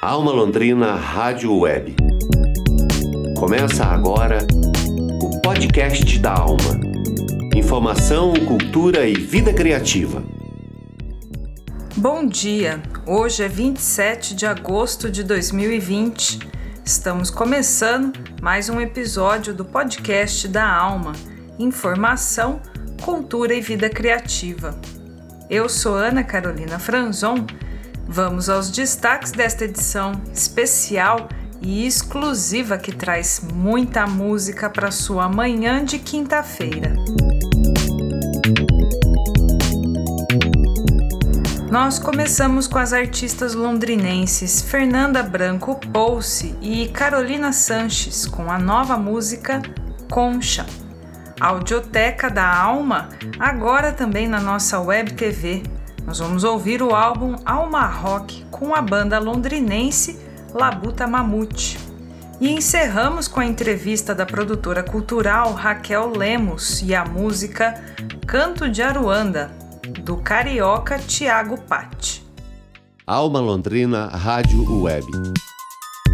Alma 0.00 0.30
Londrina 0.30 0.94
Rádio 0.94 1.58
Web. 1.58 1.96
Começa 3.36 3.84
agora 3.84 4.46
o 5.20 5.40
podcast 5.40 6.20
da 6.20 6.34
Alma. 6.34 6.78
Informação, 7.52 8.32
cultura 8.46 9.08
e 9.08 9.14
vida 9.14 9.52
criativa. 9.52 10.22
Bom 11.96 12.24
dia! 12.24 12.80
Hoje 13.04 13.42
é 13.42 13.48
27 13.48 14.36
de 14.36 14.46
agosto 14.46 15.10
de 15.10 15.24
2020. 15.24 16.48
Estamos 16.84 17.28
começando 17.28 18.16
mais 18.40 18.68
um 18.68 18.80
episódio 18.80 19.52
do 19.52 19.64
podcast 19.64 20.46
da 20.46 20.64
Alma. 20.64 21.10
Informação, 21.58 22.60
cultura 23.02 23.52
e 23.52 23.60
vida 23.60 23.90
criativa. 23.90 24.80
Eu 25.50 25.68
sou 25.68 25.96
Ana 25.96 26.22
Carolina 26.22 26.78
Franzon 26.78 27.44
Vamos 28.10 28.48
aos 28.48 28.70
destaques 28.70 29.32
desta 29.32 29.66
edição 29.66 30.12
especial 30.32 31.28
e 31.60 31.86
exclusiva 31.86 32.78
que 32.78 32.90
traz 32.90 33.42
muita 33.52 34.06
música 34.06 34.70
para 34.70 34.90
sua 34.90 35.28
manhã 35.28 35.84
de 35.84 35.98
quinta-feira. 35.98 36.94
Nós 41.70 41.98
começamos 41.98 42.66
com 42.66 42.78
as 42.78 42.94
artistas 42.94 43.54
londrinenses 43.54 44.62
Fernanda 44.62 45.22
Branco 45.22 45.78
Pouce 45.92 46.56
e 46.62 46.88
Carolina 46.88 47.52
Sanches 47.52 48.24
com 48.24 48.50
a 48.50 48.58
nova 48.58 48.96
música 48.96 49.60
Concha. 50.10 50.64
Audioteca 51.38 52.30
da 52.30 52.56
Alma, 52.56 53.10
agora 53.38 53.92
também 53.92 54.26
na 54.26 54.40
nossa 54.40 54.80
web 54.80 55.12
TV 55.12 55.62
nós 56.08 56.20
vamos 56.20 56.42
ouvir 56.42 56.82
o 56.82 56.94
álbum 56.94 57.36
Alma 57.44 57.84
Rock 57.84 58.42
com 58.50 58.74
a 58.74 58.80
banda 58.80 59.18
londrinense 59.18 60.18
Labuta 60.54 61.06
Mamute. 61.06 61.78
E 62.40 62.50
encerramos 62.50 63.28
com 63.28 63.40
a 63.40 63.44
entrevista 63.44 64.14
da 64.14 64.24
produtora 64.24 64.82
cultural 64.82 65.52
Raquel 65.52 66.10
Lemos 66.16 66.80
e 66.80 66.94
a 66.94 67.04
música 67.04 67.74
Canto 68.26 68.70
de 68.70 68.80
Aruanda, 68.80 69.50
do 70.02 70.16
carioca 70.16 70.98
Tiago 70.98 71.60
Patti. 71.60 72.26
Alma 73.06 73.40
Londrina 73.40 74.06
Rádio 74.06 74.80
Web. 74.80 75.06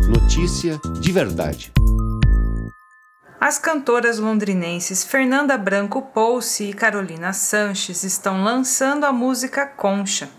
Notícia 0.09 0.81
de 1.01 1.13
verdade. 1.13 1.73
As 3.47 3.59
cantoras 3.59 4.19
londrinenses 4.19 5.05
Fernanda 5.05 5.59
Branco 5.59 6.01
Pouce 6.01 6.65
e 6.65 6.73
Carolina 6.73 7.35
Sanches 7.35 8.03
estão 8.03 8.43
lançando 8.43 9.05
a 9.05 9.13
música 9.13 9.67
Concha. 9.67 10.31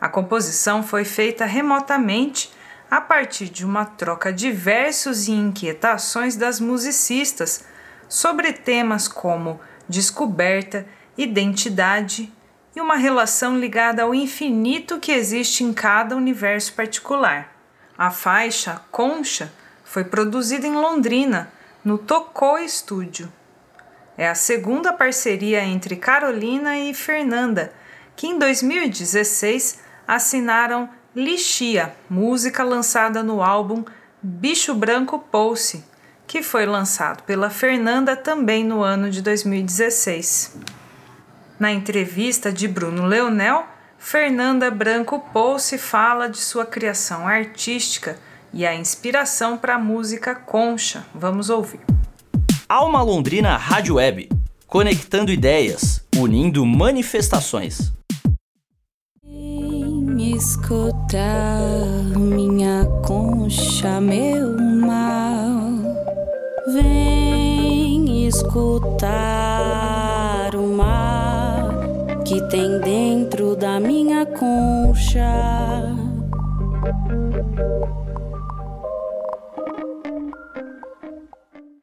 A 0.00 0.08
composição 0.08 0.84
foi 0.84 1.04
feita 1.04 1.44
remotamente 1.44 2.52
a 2.88 3.00
partir 3.00 3.48
de 3.48 3.66
uma 3.66 3.84
troca 3.84 4.32
de 4.32 4.52
versos 4.52 5.26
e 5.26 5.32
inquietações 5.32 6.36
das 6.36 6.60
musicistas 6.60 7.64
sobre 8.08 8.52
temas 8.52 9.08
como 9.08 9.60
descoberta, 9.88 10.86
identidade 11.18 12.32
e 12.76 12.80
uma 12.80 12.94
relação 12.94 13.58
ligada 13.58 14.04
ao 14.04 14.14
infinito 14.14 15.00
que 15.00 15.10
existe 15.10 15.64
em 15.64 15.72
cada 15.72 16.14
universo 16.14 16.72
particular. 16.74 17.52
A 17.98 18.12
faixa 18.12 18.80
Concha 18.92 19.52
foi 19.82 20.04
produzida 20.04 20.68
em 20.68 20.76
Londrina 20.76 21.50
no 21.84 21.98
Tocou 21.98 22.58
Estúdio. 22.58 23.32
É 24.16 24.28
a 24.28 24.34
segunda 24.34 24.92
parceria 24.92 25.64
entre 25.64 25.96
Carolina 25.96 26.78
e 26.78 26.94
Fernanda, 26.94 27.72
que 28.14 28.26
em 28.26 28.38
2016 28.38 29.80
assinaram 30.06 30.88
Lixia, 31.14 31.94
música 32.08 32.62
lançada 32.62 33.22
no 33.22 33.42
álbum 33.42 33.84
Bicho 34.22 34.74
Branco 34.74 35.18
Pulse, 35.18 35.84
que 36.26 36.42
foi 36.42 36.64
lançado 36.64 37.22
pela 37.24 37.50
Fernanda 37.50 38.14
também 38.14 38.64
no 38.64 38.82
ano 38.82 39.10
de 39.10 39.20
2016. 39.20 40.56
Na 41.58 41.72
entrevista 41.72 42.52
de 42.52 42.68
Bruno 42.68 43.06
Leonel, 43.06 43.66
Fernanda 43.98 44.70
Branco 44.70 45.20
Pulse 45.32 45.78
fala 45.78 46.28
de 46.28 46.38
sua 46.38 46.64
criação 46.64 47.26
artística 47.26 48.18
e 48.52 48.66
a 48.66 48.74
inspiração 48.74 49.56
para 49.56 49.76
a 49.76 49.78
música 49.78 50.34
Concha. 50.34 51.04
Vamos 51.14 51.48
ouvir. 51.50 51.80
Alma 52.68 53.02
Londrina 53.02 53.56
Rádio 53.56 53.94
Web, 53.96 54.28
conectando 54.66 55.30
ideias, 55.30 56.04
unindo 56.16 56.64
manifestações. 56.64 57.92
Vem 59.24 60.36
escutar 60.36 61.60
minha 62.16 62.86
concha, 63.04 64.00
meu 64.00 64.56
mal. 64.58 65.60
Vem 66.72 68.26
escutar 68.26 69.12
o 70.54 70.66
mar 70.76 71.68
que 72.24 72.40
tem 72.48 72.80
dentro 72.80 73.54
da 73.54 73.78
minha 73.78 74.24
concha. 74.24 75.92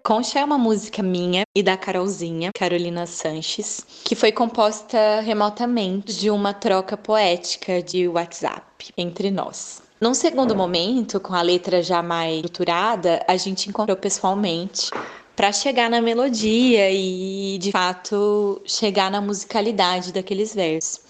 Concha 0.09 0.39
é 0.39 0.43
uma 0.43 0.57
música 0.57 1.03
minha 1.03 1.43
e 1.55 1.61
da 1.61 1.77
Carolzinha, 1.77 2.49
Carolina 2.57 3.05
Sanches, 3.05 3.85
que 4.03 4.15
foi 4.15 4.31
composta 4.31 5.21
remotamente 5.21 6.17
de 6.17 6.31
uma 6.31 6.51
troca 6.51 6.97
poética 6.97 7.79
de 7.79 8.07
WhatsApp 8.07 8.91
entre 8.97 9.29
nós. 9.29 9.83
Num 10.01 10.15
segundo 10.15 10.55
momento, 10.55 11.19
com 11.19 11.35
a 11.35 11.43
letra 11.43 11.83
já 11.83 12.01
mais 12.01 12.37
estruturada, 12.37 13.23
a 13.27 13.37
gente 13.37 13.69
encontrou 13.69 13.95
pessoalmente 13.95 14.89
para 15.35 15.51
chegar 15.51 15.91
na 15.91 16.01
melodia 16.01 16.89
e, 16.89 17.59
de 17.59 17.71
fato, 17.71 18.59
chegar 18.65 19.11
na 19.11 19.21
musicalidade 19.21 20.11
daqueles 20.11 20.55
versos. 20.55 21.01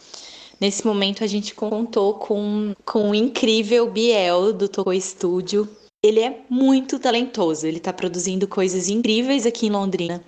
Nesse 0.59 0.85
momento, 0.85 1.23
a 1.23 1.27
gente 1.27 1.55
contou 1.55 2.15
com, 2.15 2.75
com 2.83 3.11
o 3.11 3.15
incrível 3.15 3.89
Biel 3.89 4.51
do 4.51 4.67
Tocou 4.67 4.91
Estúdio, 4.91 5.69
ele 6.01 6.21
é 6.21 6.37
muito 6.49 6.97
talentoso, 6.97 7.67
ele 7.67 7.77
está 7.77 7.91
produzindo 7.91 8.47
coisas 8.47 8.87
incríveis 8.87 9.45
aqui 9.45 9.67
em 9.67 9.69
Londrina. 9.69 10.23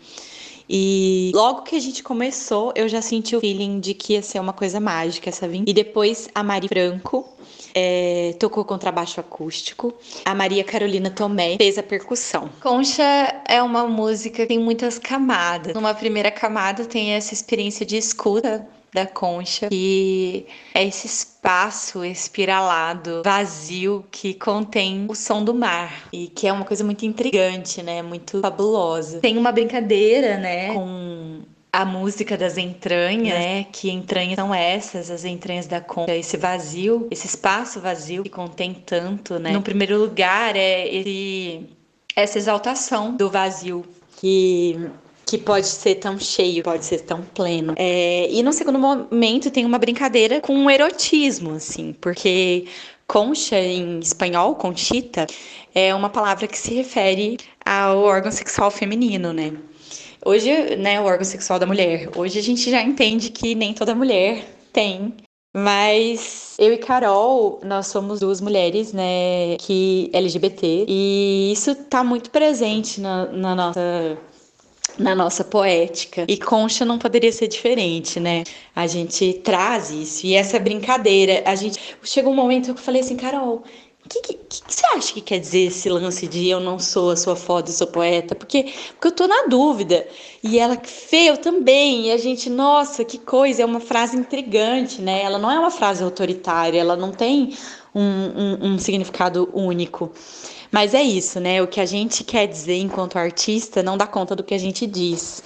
E 0.69 1.31
logo 1.33 1.63
que 1.63 1.75
a 1.75 1.79
gente 1.79 2.03
começou, 2.03 2.73
eu 2.75 2.89
já 2.89 3.01
senti 3.01 3.35
o 3.35 3.39
feeling 3.39 3.79
de 3.79 3.93
que 3.93 4.13
ia 4.13 4.21
ser 4.21 4.39
uma 4.39 4.53
coisa 4.53 4.79
mágica 4.79 5.29
essa 5.29 5.47
vinda. 5.47 5.69
E 5.69 5.73
depois 5.73 6.29
a 6.35 6.43
Mari 6.43 6.67
Franco 6.67 7.27
é, 7.73 8.35
tocou 8.37 8.65
contrabaixo 8.65 9.19
acústico. 9.19 9.93
A 10.25 10.35
Maria 10.35 10.63
Carolina 10.63 11.09
Tomé 11.09 11.55
fez 11.57 11.77
a 11.77 11.83
percussão. 11.83 12.49
Concha 12.61 13.41
é 13.47 13.61
uma 13.61 13.85
música 13.85 14.43
que 14.43 14.47
tem 14.47 14.59
muitas 14.59 14.99
camadas. 14.99 15.73
Numa 15.73 15.93
primeira 15.93 16.31
camada 16.31 16.85
tem 16.85 17.11
essa 17.11 17.33
experiência 17.33 17.85
de 17.85 17.97
escuta 17.97 18.67
da 18.93 19.05
concha, 19.05 19.69
que 19.69 20.45
é 20.73 20.83
esse 20.85 21.07
espaço 21.07 22.03
espiralado, 22.03 23.21
vazio, 23.23 24.05
que 24.11 24.33
contém 24.33 25.05
o 25.09 25.15
som 25.15 25.43
do 25.43 25.53
mar 25.53 26.07
e 26.11 26.27
que 26.27 26.47
é 26.47 26.53
uma 26.53 26.65
coisa 26.65 26.83
muito 26.83 27.05
intrigante, 27.05 27.81
né? 27.81 28.01
Muito 28.01 28.41
fabulosa. 28.41 29.19
Tem 29.19 29.37
uma 29.37 29.51
brincadeira, 29.51 30.37
né? 30.37 30.73
Com 30.73 31.41
a 31.71 31.85
música 31.85 32.37
das 32.37 32.57
entranhas, 32.57 33.39
né? 33.39 33.65
Que 33.71 33.89
entranhas 33.89 34.35
são 34.35 34.53
essas, 34.53 35.09
as 35.09 35.23
entranhas 35.23 35.67
da 35.67 35.79
concha, 35.79 36.13
esse 36.13 36.35
vazio, 36.35 37.07
esse 37.09 37.27
espaço 37.27 37.79
vazio 37.79 38.23
que 38.23 38.29
contém 38.29 38.73
tanto, 38.73 39.39
né? 39.39 39.51
No 39.51 39.61
primeiro 39.61 39.97
lugar 39.97 40.55
é 40.57 40.93
esse, 40.93 41.69
essa 42.13 42.37
exaltação 42.37 43.15
do 43.15 43.29
vazio 43.29 43.85
que 44.17 44.77
que 45.31 45.37
pode 45.37 45.65
ser 45.65 45.95
tão 45.95 46.19
cheio, 46.19 46.61
pode 46.61 46.83
ser 46.83 47.03
tão 47.03 47.21
pleno. 47.21 47.73
É, 47.77 48.29
e 48.29 48.43
no 48.43 48.51
segundo 48.51 48.77
momento 48.77 49.49
tem 49.49 49.63
uma 49.63 49.79
brincadeira 49.79 50.41
com 50.41 50.65
o 50.65 50.69
erotismo, 50.69 51.53
assim, 51.53 51.95
porque 52.01 52.65
concha 53.07 53.57
em 53.57 53.99
espanhol, 53.99 54.55
conchita, 54.55 55.25
é 55.73 55.95
uma 55.95 56.09
palavra 56.09 56.47
que 56.47 56.57
se 56.57 56.73
refere 56.73 57.37
ao 57.65 57.99
órgão 57.99 58.29
sexual 58.29 58.69
feminino, 58.69 59.31
né? 59.31 59.53
Hoje, 60.25 60.75
né, 60.75 60.99
o 60.99 61.05
órgão 61.05 61.23
sexual 61.23 61.57
da 61.57 61.65
mulher. 61.65 62.09
Hoje 62.13 62.37
a 62.37 62.43
gente 62.43 62.69
já 62.69 62.81
entende 62.81 63.29
que 63.29 63.55
nem 63.55 63.73
toda 63.73 63.95
mulher 63.95 64.45
tem 64.73 65.13
mas 65.53 66.55
eu 66.57 66.73
e 66.73 66.77
Carol, 66.77 67.59
nós 67.63 67.87
somos 67.87 68.21
duas 68.21 68.39
mulheres, 68.39 68.93
né, 68.93 69.57
que 69.59 70.09
LGBT, 70.13 70.85
e 70.87 71.51
isso 71.51 71.75
tá 71.75 72.05
muito 72.05 72.31
presente 72.31 73.01
na, 73.01 73.25
na 73.25 73.53
nossa 73.53 74.17
na 74.97 75.15
nossa 75.15 75.43
poética. 75.43 76.25
E 76.27 76.37
Concha 76.37 76.85
não 76.85 76.97
poderia 76.97 77.31
ser 77.31 77.47
diferente, 77.47 78.19
né? 78.19 78.43
A 78.75 78.87
gente 78.87 79.33
traz 79.43 79.89
isso. 79.89 80.25
E 80.25 80.33
essa 80.33 80.59
brincadeira, 80.59 81.43
a 81.45 81.55
gente. 81.55 81.79
Chegou 82.03 82.33
um 82.33 82.35
momento 82.35 82.65
que 82.65 82.79
eu 82.79 82.83
falei 82.83 83.01
assim, 83.01 83.15
Carol, 83.15 83.63
o 84.05 84.09
que, 84.09 84.21
que, 84.21 84.33
que, 84.33 84.61
você 84.67 84.85
acha 84.95 85.13
que 85.13 85.21
quer 85.21 85.39
dizer 85.39 85.67
esse 85.67 85.87
lance 85.89 86.27
de 86.27 86.49
eu 86.49 86.59
não 86.59 86.79
sou 86.79 87.11
a 87.11 87.15
sua 87.15 87.35
foda, 87.35 87.71
sou 87.71 87.87
poeta? 87.87 88.35
Porque, 88.35 88.73
porque 88.93 89.07
eu 89.07 89.11
tô 89.11 89.27
na 89.27 89.43
dúvida. 89.47 90.07
E 90.43 90.59
ela, 90.59 90.75
Fê, 90.83 91.29
eu 91.29 91.37
também. 91.37 92.07
E 92.07 92.11
a 92.11 92.17
gente, 92.17 92.49
nossa, 92.49 93.05
que 93.05 93.17
coisa, 93.17 93.61
é 93.61 93.65
uma 93.65 93.79
frase 93.79 94.17
intrigante, 94.17 95.01
né? 95.01 95.21
Ela 95.21 95.37
não 95.37 95.51
é 95.51 95.59
uma 95.59 95.71
frase 95.71 96.03
autoritária, 96.03 96.79
ela 96.79 96.97
não 96.97 97.11
tem 97.11 97.55
um, 97.93 98.01
um, 98.01 98.73
um 98.73 98.79
significado 98.79 99.49
único. 99.53 100.11
Mas 100.71 100.93
é 100.93 101.01
isso, 101.01 101.39
né? 101.39 101.61
O 101.61 101.67
que 101.67 101.81
a 101.81 101.85
gente 101.85 102.23
quer 102.23 102.47
dizer 102.47 102.77
enquanto 102.77 103.17
artista 103.17 103.83
não 103.83 103.97
dá 103.97 104.07
conta 104.07 104.35
do 104.35 104.43
que 104.43 104.53
a 104.53 104.57
gente 104.57 104.87
diz. 104.87 105.43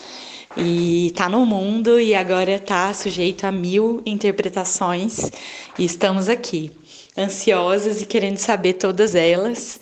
E 0.56 1.12
tá 1.16 1.28
no 1.28 1.46
mundo 1.46 2.00
e 2.00 2.16
agora 2.16 2.60
tá 2.60 2.94
sujeito 2.94 3.46
a 3.46 3.52
mil 3.52 4.02
interpretações. 4.06 5.32
E 5.78 5.84
estamos 5.84 6.30
aqui 6.30 6.72
ansiosas 7.18 8.02
e 8.02 8.06
querendo 8.06 8.38
saber 8.38 8.74
todas 8.74 9.16
elas. 9.16 9.80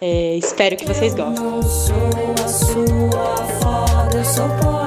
É, 0.00 0.36
espero 0.36 0.76
que 0.76 0.86
vocês 0.86 1.14
gostem. 1.14 1.44
Eu 1.44 1.50
não 1.50 1.62
sou 1.62 2.34
a 2.44 2.48
sua 2.48 3.36
foda, 3.60 4.16
eu 4.16 4.24
sou 4.24 4.77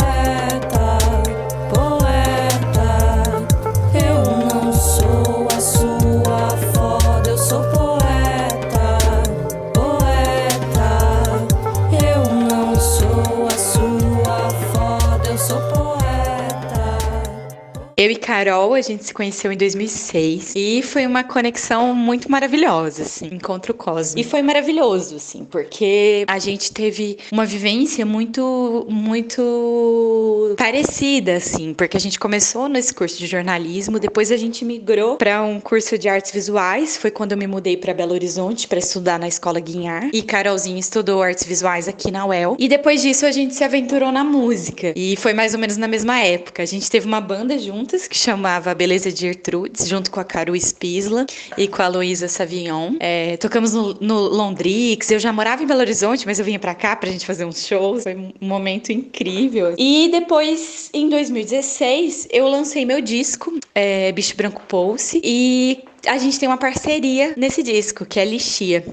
Eu 18.01 18.09
e 18.09 18.15
Carol, 18.21 18.73
a 18.73 18.81
gente 18.81 19.03
se 19.03 19.13
conheceu 19.13 19.51
em 19.51 19.57
2006 19.57 20.53
e 20.55 20.81
foi 20.83 21.05
uma 21.05 21.23
conexão 21.23 21.93
muito 21.93 22.31
maravilhosa, 22.31 23.03
assim, 23.03 23.27
encontro 23.31 23.73
cósmico. 23.73 24.19
E 24.19 24.23
foi 24.23 24.41
maravilhoso, 24.41 25.15
assim, 25.15 25.43
porque 25.43 26.23
a 26.27 26.39
gente 26.39 26.71
teve 26.71 27.17
uma 27.31 27.45
vivência 27.45 28.05
muito, 28.05 28.85
muito 28.87 30.55
parecida, 30.57 31.35
assim, 31.35 31.73
porque 31.73 31.97
a 31.97 31.99
gente 31.99 32.19
começou 32.19 32.69
nesse 32.69 32.93
curso 32.93 33.17
de 33.17 33.25
jornalismo, 33.25 33.99
depois 33.99 34.31
a 34.31 34.37
gente 34.37 34.63
migrou 34.63 35.17
para 35.17 35.41
um 35.41 35.59
curso 35.59 35.97
de 35.97 36.07
artes 36.07 36.31
visuais, 36.31 36.97
foi 36.97 37.11
quando 37.11 37.31
eu 37.31 37.37
me 37.37 37.47
mudei 37.47 37.75
para 37.75 37.93
Belo 37.93 38.13
Horizonte 38.13 38.67
para 38.67 38.79
estudar 38.79 39.19
na 39.19 39.27
Escola 39.27 39.59
Guinhar 39.59 40.09
e 40.13 40.21
Carolzinha 40.21 40.79
estudou 40.79 41.21
artes 41.21 41.45
visuais 41.45 41.87
aqui 41.87 42.11
na 42.11 42.25
UEL. 42.25 42.55
E 42.59 42.67
depois 42.67 43.01
disso 43.01 43.25
a 43.25 43.31
gente 43.31 43.55
se 43.55 43.63
aventurou 43.63 44.11
na 44.11 44.23
música 44.23 44.93
e 44.95 45.15
foi 45.15 45.33
mais 45.33 45.53
ou 45.53 45.59
menos 45.59 45.77
na 45.77 45.87
mesma 45.87 46.19
época. 46.19 46.61
A 46.61 46.65
gente 46.65 46.89
teve 46.89 47.07
uma 47.07 47.21
banda 47.21 47.57
juntas, 47.57 48.07
que 48.11 48.17
chamava 48.17 48.75
Beleza 48.75 49.09
de 49.09 49.21
Gertrudes, 49.21 49.87
junto 49.87 50.11
com 50.11 50.19
a 50.19 50.23
Caru 50.25 50.53
Spisla 50.53 51.25
e 51.57 51.65
com 51.65 51.81
a 51.81 51.87
Luísa 51.87 52.27
Savignon. 52.27 52.95
É, 52.99 53.37
tocamos 53.37 53.73
no, 53.73 53.93
no, 54.01 54.19
Londrix, 54.27 55.09
eu 55.09 55.17
já 55.17 55.31
morava 55.31 55.63
em 55.63 55.65
Belo 55.65 55.79
Horizonte, 55.79 56.25
mas 56.25 56.37
eu 56.37 56.43
vinha 56.43 56.59
pra 56.59 56.75
cá 56.75 56.93
pra 56.93 57.09
gente 57.09 57.25
fazer 57.25 57.45
uns 57.45 57.65
shows, 57.65 58.03
foi 58.03 58.15
um 58.15 58.33
momento 58.41 58.91
incrível. 58.91 59.75
E 59.77 60.09
depois, 60.11 60.89
em 60.93 61.07
2016, 61.07 62.27
eu 62.31 62.49
lancei 62.49 62.83
meu 62.83 62.99
disco, 62.99 63.57
é, 63.73 64.11
Bicho 64.11 64.35
Branco 64.35 64.61
Pulse, 64.67 65.21
e 65.23 65.81
a 66.07 66.17
gente 66.17 66.39
tem 66.39 66.47
uma 66.47 66.57
parceria 66.57 67.33
nesse 67.37 67.61
disco, 67.61 68.05
que 68.05 68.19
é 68.19 68.25
Lixia. 68.25 68.83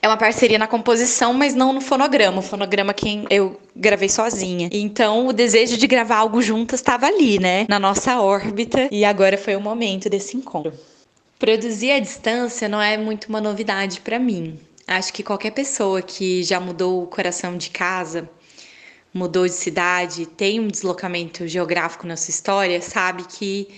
É 0.00 0.08
uma 0.08 0.16
parceria 0.16 0.58
na 0.58 0.66
composição, 0.66 1.34
mas 1.34 1.54
não 1.54 1.72
no 1.72 1.80
fonograma. 1.80 2.38
O 2.38 2.42
fonograma 2.42 2.94
quem 2.94 3.24
eu 3.30 3.60
gravei 3.74 4.08
sozinha. 4.08 4.68
Então, 4.72 5.26
o 5.26 5.32
desejo 5.32 5.76
de 5.76 5.86
gravar 5.86 6.16
algo 6.16 6.40
juntas 6.40 6.80
estava 6.80 7.06
ali, 7.06 7.38
né? 7.38 7.66
Na 7.68 7.78
nossa 7.78 8.20
órbita. 8.20 8.88
E 8.90 9.04
agora 9.04 9.36
foi 9.36 9.56
o 9.56 9.60
momento 9.60 10.08
desse 10.08 10.36
encontro. 10.36 10.72
Produzir 11.38 11.90
à 11.90 11.98
distância 11.98 12.68
não 12.68 12.80
é 12.80 12.96
muito 12.96 13.28
uma 13.28 13.40
novidade 13.40 14.00
para 14.00 14.18
mim. 14.18 14.58
Acho 14.86 15.12
que 15.12 15.22
qualquer 15.22 15.50
pessoa 15.50 16.02
que 16.02 16.42
já 16.42 16.60
mudou 16.60 17.02
o 17.02 17.06
coração 17.06 17.56
de 17.56 17.70
casa, 17.70 18.28
mudou 19.12 19.46
de 19.46 19.52
cidade, 19.52 20.26
tem 20.26 20.60
um 20.60 20.68
deslocamento 20.68 21.46
geográfico 21.46 22.06
na 22.06 22.16
sua 22.16 22.30
história, 22.30 22.80
sabe 22.82 23.24
que 23.24 23.68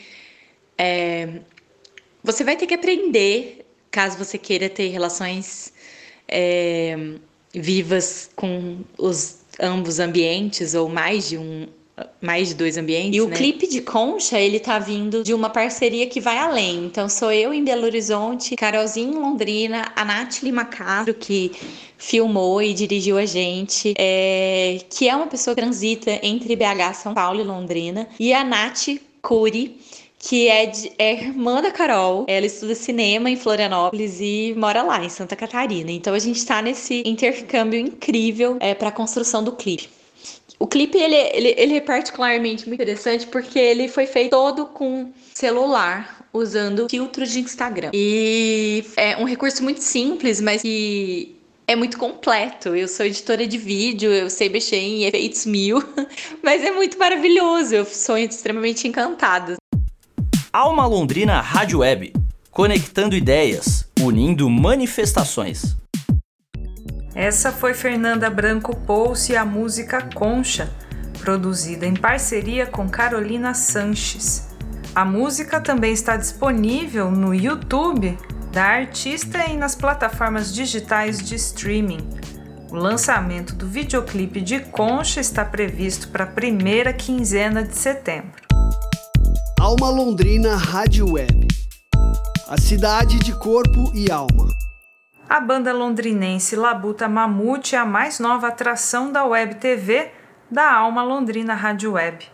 é, 0.77 1.41
você 2.27 2.43
vai 2.43 2.57
ter 2.57 2.67
que 2.67 2.75
aprender, 2.75 3.65
caso 3.91 4.19
você 4.19 4.37
queira 4.37 4.69
ter 4.69 4.89
relações 4.89 5.73
é, 6.29 6.99
vivas 7.55 8.29
com 8.35 8.81
os 8.99 9.39
ambos 9.61 10.01
ambientes 10.01 10.75
ou 10.75 10.89
mais 10.89 11.29
de 11.29 11.39
um 11.39 11.67
mais 12.21 12.49
de 12.49 12.55
dois 12.55 12.77
ambientes. 12.77 13.17
E 13.17 13.23
o 13.23 13.29
né? 13.29 13.35
clipe 13.35 13.67
de 13.67 13.81
Concha, 13.81 14.39
ele 14.39 14.61
tá 14.61 14.79
vindo 14.79 15.23
de 15.23 15.33
uma 15.33 15.49
parceria 15.49 16.07
que 16.07 16.21
vai 16.21 16.37
além. 16.37 16.85
Então 16.85 17.09
sou 17.09 17.33
eu 17.33 17.55
em 17.55 17.65
Belo 17.65 17.85
Horizonte, 17.85 18.55
Carolzinha 18.55 19.11
em 19.11 19.15
Londrina, 19.15 19.91
a 19.97 20.05
Nath 20.05 20.43
Lima 20.43 20.67
Castro, 20.67 21.15
que 21.15 21.53
filmou 21.97 22.61
e 22.61 22.75
dirigiu 22.75 23.17
a 23.17 23.25
gente, 23.25 23.95
é, 23.97 24.79
que 24.91 25.09
é 25.09 25.17
uma 25.17 25.27
pessoa 25.27 25.55
que 25.55 25.63
transita 25.63 26.21
entre 26.23 26.55
BH, 26.55 26.95
São 27.03 27.15
Paulo 27.15 27.41
e 27.41 27.45
Londrina, 27.45 28.07
e 28.21 28.35
a 28.35 28.45
Nath 28.45 28.89
Cury, 29.23 29.81
que 30.19 30.49
é, 30.49 30.67
de, 30.67 30.93
é 30.99 31.13
irmã 31.13 31.63
da 31.63 31.71
Carol. 31.71 32.25
Ela 32.29 32.47
estuda 32.47 32.75
cinema 32.75 33.31
em 33.31 33.37
Florianópolis 33.37 34.19
e 34.21 34.55
mora 34.57 34.83
lá, 34.83 35.05
em 35.05 35.09
Santa 35.09 35.37
Catarina. 35.37 35.91
Então 35.91 36.15
a 36.15 36.19
gente 36.19 36.37
está 36.37 36.61
nesse 36.63 37.03
intercâmbio 37.07 37.79
incrível 37.79 38.57
é, 38.61 38.75
para 38.75 38.89
a 38.89 38.93
construção 38.93 39.43
do 39.43 39.53
clipe. 39.53 39.89
O 40.59 40.67
clipe 40.67 40.97
ele, 40.97 41.15
ele, 41.15 41.55
ele 41.59 41.77
é 41.77 41.81
particularmente 41.81 42.67
muito 42.67 42.81
interessante 42.81 43.27
porque 43.27 43.59
ele 43.59 43.89
foi 43.89 44.07
feito 44.07 44.31
todo 44.31 44.67
com 44.67 45.13
celular, 45.35 46.27
usando 46.33 46.89
filtro 46.89 47.27
de 47.27 47.41
Instagram. 47.41 47.91
E 47.93 48.85
é 48.97 49.17
um 49.19 49.25
recurso 49.25 49.63
muito 49.63 49.81
simples, 49.81 50.41
mas 50.41 50.63
que 50.63 51.37
é 51.67 51.77
muito 51.77 51.99
completo. 51.99 52.75
Eu 52.75 52.89
sou 52.89 53.05
editora 53.05 53.47
de 53.47 53.59
vídeo, 53.59 54.11
eu 54.11 54.31
sei 54.31 54.49
mexer 54.49 54.77
em 54.77 55.05
efeitos 55.05 55.45
mil, 55.45 55.83
mas 56.43 56.65
é 56.65 56.71
muito 56.71 56.99
maravilhoso. 56.99 57.75
Eu 57.75 57.85
sou 57.85 58.17
extremamente 58.17 58.89
encantada. 58.89 59.57
Alma 60.53 60.87
Londrina 60.87 61.41
Rádio 61.41 61.81
Web, 61.81 62.13
conectando 62.51 63.17
ideias, 63.17 63.89
unindo 64.01 64.49
manifestações. 64.49 65.77
Essa 67.15 67.51
foi 67.51 67.75
Fernanda 67.75 68.31
Branco 68.31 68.77
Pouce 68.77 69.33
e 69.33 69.37
a 69.37 69.45
música 69.45 70.09
Concha, 70.15 70.71
produzida 71.19 71.87
em 71.87 71.95
parceria 71.95 72.67
com 72.67 72.89
Carolina 72.89 73.55
Sanches. 73.55 74.49
A 74.95 75.05
música 75.05 75.61
também 75.61 75.93
está 75.93 76.17
disponível 76.17 77.11
no 77.11 77.35
YouTube 77.35 78.17
da 78.53 78.65
artista 78.65 79.47
e 79.47 79.57
nas 79.57 79.75
plataformas 79.75 80.55
digitais 80.55 81.19
de 81.19 81.35
streaming. 81.35 82.09
O 82.71 82.77
lançamento 82.77 83.55
do 83.55 83.67
videoclipe 83.67 84.41
de 84.41 84.61
Concha 84.61 85.21
está 85.21 85.45
previsto 85.45 86.09
para 86.09 86.25
a 86.25 86.29
primeira 86.29 86.93
quinzena 86.93 87.63
de 87.63 87.77
setembro. 87.77 88.47
Alma 89.67 89.91
Londrina 89.91 90.55
Rádio 90.55 91.15
Web. 91.15 91.49
A 92.47 92.57
cidade 92.57 93.19
de 93.19 93.37
corpo 93.37 93.91
e 93.93 94.13
alma. 94.13 94.47
A 95.29 95.41
banda 95.41 95.73
londrinense 95.73 96.55
Labuta 96.55 97.09
Mamute 97.09 97.75
é 97.75 97.79
a 97.81 97.85
mais 97.85 98.21
nova 98.21 98.47
atração 98.47 99.11
da 99.11 99.25
Web 99.25 99.57
TV 99.57 100.13
da 100.49 100.73
Alma 100.73 101.03
Londrina 101.03 101.53
Rádio 101.53 101.95
Web. 101.95 102.31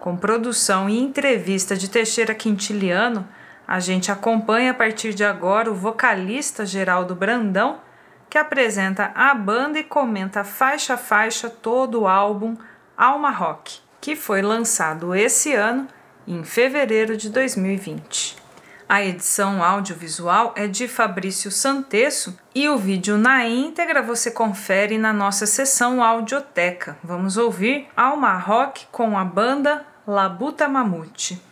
Com 0.00 0.16
produção 0.16 0.90
e 0.90 0.98
entrevista 0.98 1.76
de 1.76 1.88
Teixeira 1.88 2.34
Quintiliano, 2.34 3.28
a 3.64 3.78
gente 3.78 4.10
acompanha 4.10 4.72
a 4.72 4.74
partir 4.74 5.14
de 5.14 5.22
agora 5.22 5.70
o 5.70 5.76
vocalista 5.76 6.66
Geraldo 6.66 7.14
Brandão, 7.14 7.78
que 8.28 8.36
apresenta 8.36 9.12
a 9.14 9.32
banda 9.32 9.78
e 9.78 9.84
comenta 9.84 10.42
faixa 10.42 10.94
a 10.94 10.98
faixa 10.98 11.48
todo 11.48 12.00
o 12.00 12.08
álbum 12.08 12.56
Alma 12.96 13.30
Rock, 13.30 13.78
que 14.00 14.16
foi 14.16 14.42
lançado 14.42 15.14
esse 15.14 15.54
ano 15.54 15.86
em 16.28 16.44
fevereiro 16.44 17.16
de 17.16 17.30
2020. 17.30 18.36
A 18.86 19.02
edição 19.02 19.62
audiovisual 19.62 20.52
é 20.56 20.66
de 20.66 20.86
Fabrício 20.86 21.50
Santesso 21.50 22.38
e 22.54 22.68
o 22.68 22.76
vídeo 22.76 23.16
na 23.16 23.46
íntegra 23.46 24.02
você 24.02 24.30
confere 24.30 24.98
na 24.98 25.12
nossa 25.12 25.46
sessão 25.46 26.02
Audioteca. 26.02 26.96
Vamos 27.02 27.36
ouvir 27.36 27.88
Alma 27.96 28.36
Rock 28.36 28.86
com 28.92 29.18
a 29.18 29.24
banda 29.24 29.86
Labuta 30.06 30.68
Mamute. 30.68 31.47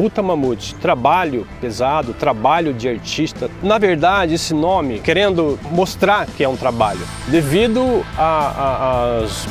Labuta 0.00 0.22
Mamute, 0.22 0.74
trabalho 0.76 1.46
pesado, 1.60 2.14
trabalho 2.14 2.72
de 2.72 2.88
artista. 2.88 3.50
Na 3.62 3.76
verdade, 3.76 4.32
esse 4.32 4.54
nome 4.54 4.98
querendo 4.98 5.58
mostrar 5.70 6.26
que 6.26 6.42
é 6.42 6.48
um 6.48 6.56
trabalho, 6.56 7.00
devido 7.28 8.02
a, 8.16 8.22
a, 8.22 9.18
aos, 9.18 9.46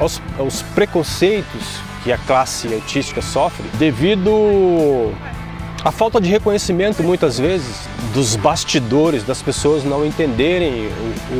aos, 0.00 0.22
aos 0.36 0.62
preconceitos 0.74 1.78
que 2.02 2.10
a 2.10 2.18
classe 2.18 2.66
artística 2.74 3.22
sofre, 3.22 3.64
devido 3.78 5.12
a 5.84 5.92
falta 5.92 6.20
de 6.20 6.28
reconhecimento, 6.28 7.00
muitas 7.04 7.38
vezes, 7.38 7.88
dos 8.12 8.34
bastidores, 8.34 9.22
das 9.22 9.40
pessoas 9.40 9.84
não 9.84 10.04
entenderem 10.04 10.88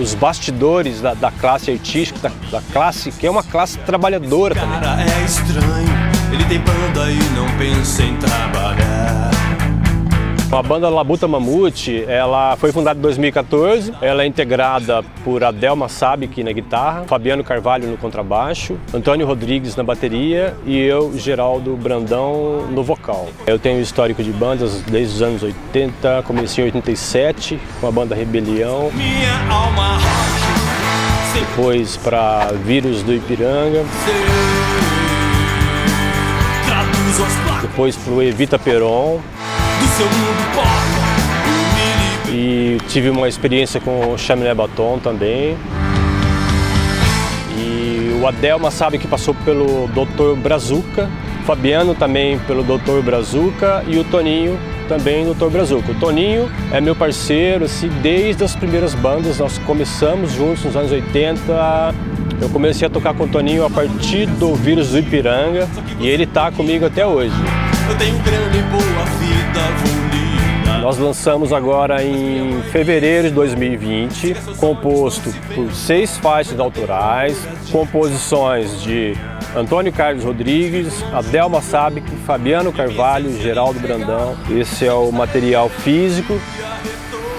os 0.00 0.14
bastidores 0.14 1.00
da, 1.00 1.14
da 1.14 1.32
classe 1.32 1.72
artística, 1.72 2.20
da, 2.20 2.60
da, 2.60 2.62
classe 2.72 3.10
que 3.10 3.26
é 3.26 3.30
uma 3.30 3.42
classe 3.42 3.76
trabalhadora 3.78 4.54
também. 4.54 4.80
Ele 6.32 6.44
tem 6.44 6.58
banda 6.60 7.10
e 7.10 7.18
não 7.34 7.46
pensa 7.58 8.02
em 8.02 8.16
trabalhar. 8.16 9.30
A 10.50 10.62
banda 10.62 10.88
Labuta 10.90 11.26
Mamute, 11.26 12.04
ela 12.06 12.56
foi 12.56 12.72
fundada 12.72 12.98
em 12.98 13.02
2014. 13.02 13.92
Ela 14.02 14.22
é 14.22 14.26
integrada 14.26 15.02
por 15.24 15.42
Adelma 15.42 15.88
Sabic 15.88 16.42
na 16.42 16.52
guitarra, 16.52 17.04
Fabiano 17.06 17.42
Carvalho 17.42 17.88
no 17.88 17.96
contrabaixo, 17.96 18.78
Antônio 18.92 19.26
Rodrigues 19.26 19.76
na 19.76 19.82
bateria 19.82 20.54
e 20.66 20.76
eu, 20.78 21.16
Geraldo 21.16 21.74
Brandão, 21.74 22.66
no 22.70 22.82
vocal. 22.82 23.28
Eu 23.46 23.58
tenho 23.58 23.80
histórico 23.80 24.22
de 24.22 24.30
bandas 24.30 24.82
desde 24.82 25.14
os 25.14 25.22
anos 25.22 25.42
80, 25.42 26.22
comecei 26.26 26.64
em 26.64 26.66
87 26.66 27.58
com 27.80 27.86
a 27.86 27.90
banda 27.90 28.14
Rebelião. 28.14 28.90
Minha 28.92 29.54
alma 29.54 29.98
Depois 31.32 31.96
para 31.96 32.52
Vírus 32.62 33.02
do 33.02 33.14
Ipiranga. 33.14 33.84
Placas 34.04 34.91
Depois 37.60 37.96
para 37.96 38.12
o 38.12 38.22
Evita 38.22 38.58
Peron. 38.58 39.20
E 42.28 42.78
tive 42.88 43.10
uma 43.10 43.28
experiência 43.28 43.80
com 43.80 44.12
o 44.12 44.18
Chaminé 44.18 44.54
Baton 44.54 44.98
também. 44.98 45.56
E 47.58 48.18
o 48.20 48.26
Adelma 48.26 48.70
sabe 48.70 48.98
que 48.98 49.06
passou 49.06 49.34
pelo 49.44 49.88
Dr. 49.88 50.34
Brazuca, 50.36 51.10
Fabiano 51.44 51.94
também 51.94 52.38
pelo 52.40 52.62
Dr. 52.62 53.02
Brazuca 53.04 53.84
e 53.86 53.98
o 53.98 54.04
Toninho 54.04 54.58
também 54.88 55.24
Dr. 55.32 55.48
Brazuca. 55.50 55.92
O 55.92 55.94
Toninho 55.94 56.50
é 56.70 56.80
meu 56.80 56.94
parceiro 56.94 57.64
assim, 57.64 57.88
desde 58.02 58.44
as 58.44 58.54
primeiras 58.54 58.94
bandas, 58.94 59.38
nós 59.38 59.58
começamos 59.58 60.32
juntos 60.32 60.64
nos 60.64 60.76
anos 60.76 60.92
80. 60.92 61.42
Eu 62.42 62.48
comecei 62.48 62.84
a 62.88 62.90
tocar 62.90 63.14
com 63.14 63.22
o 63.22 63.28
Toninho 63.28 63.64
a 63.64 63.70
partir 63.70 64.26
do 64.26 64.52
Vírus 64.56 64.88
do 64.88 64.98
Ipiranga 64.98 65.68
e 66.00 66.08
ele 66.08 66.24
está 66.24 66.50
comigo 66.50 66.84
até 66.84 67.06
hoje. 67.06 67.32
Eu 67.88 67.96
tenho 67.96 68.18
grana 68.18 68.56
e 68.56 68.62
boa 68.62 69.04
vida, 69.20 69.60
vou. 69.84 70.02
Nós 70.82 70.98
lançamos 70.98 71.52
agora 71.52 72.02
em 72.02 72.60
fevereiro 72.72 73.28
de 73.28 73.34
2020, 73.34 74.34
composto 74.58 75.32
por 75.54 75.72
seis 75.72 76.18
faixas 76.18 76.58
autorais, 76.58 77.38
composições 77.70 78.82
de 78.82 79.16
Antônio 79.54 79.92
Carlos 79.92 80.24
Rodrigues, 80.24 80.92
Adelma 81.12 81.60
Sabic, 81.62 82.10
Fabiano 82.26 82.72
Carvalho, 82.72 83.40
Geraldo 83.40 83.78
Brandão. 83.78 84.36
Esse 84.50 84.84
é 84.84 84.92
o 84.92 85.12
material 85.12 85.68
físico. 85.68 86.40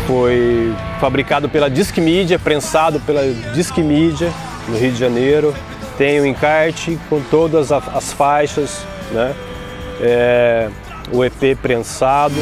Foi 0.07 0.73
fabricado 1.01 1.49
pela 1.49 1.69
Disc 1.69 1.97
Media, 1.97 2.39
prensado 2.39 3.01
pela 3.01 3.23
Disc 3.53 3.77
Media 3.79 4.31
no 4.67 4.77
Rio 4.77 4.91
de 4.91 4.99
Janeiro. 4.99 5.53
Tem 5.97 6.19
o 6.19 6.25
encarte 6.25 6.97
com 7.09 7.21
todas 7.21 7.71
as 7.71 8.11
faixas, 8.13 8.79
né? 9.11 9.33
É, 10.01 10.69
o 11.11 11.23
EP 11.23 11.55
prensado. 11.61 12.33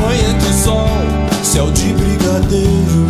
Manhã 0.00 0.38
de 0.38 0.52
sol, 0.54 0.88
céu 1.42 1.70
de 1.70 1.92
brigadeiro. 1.92 3.06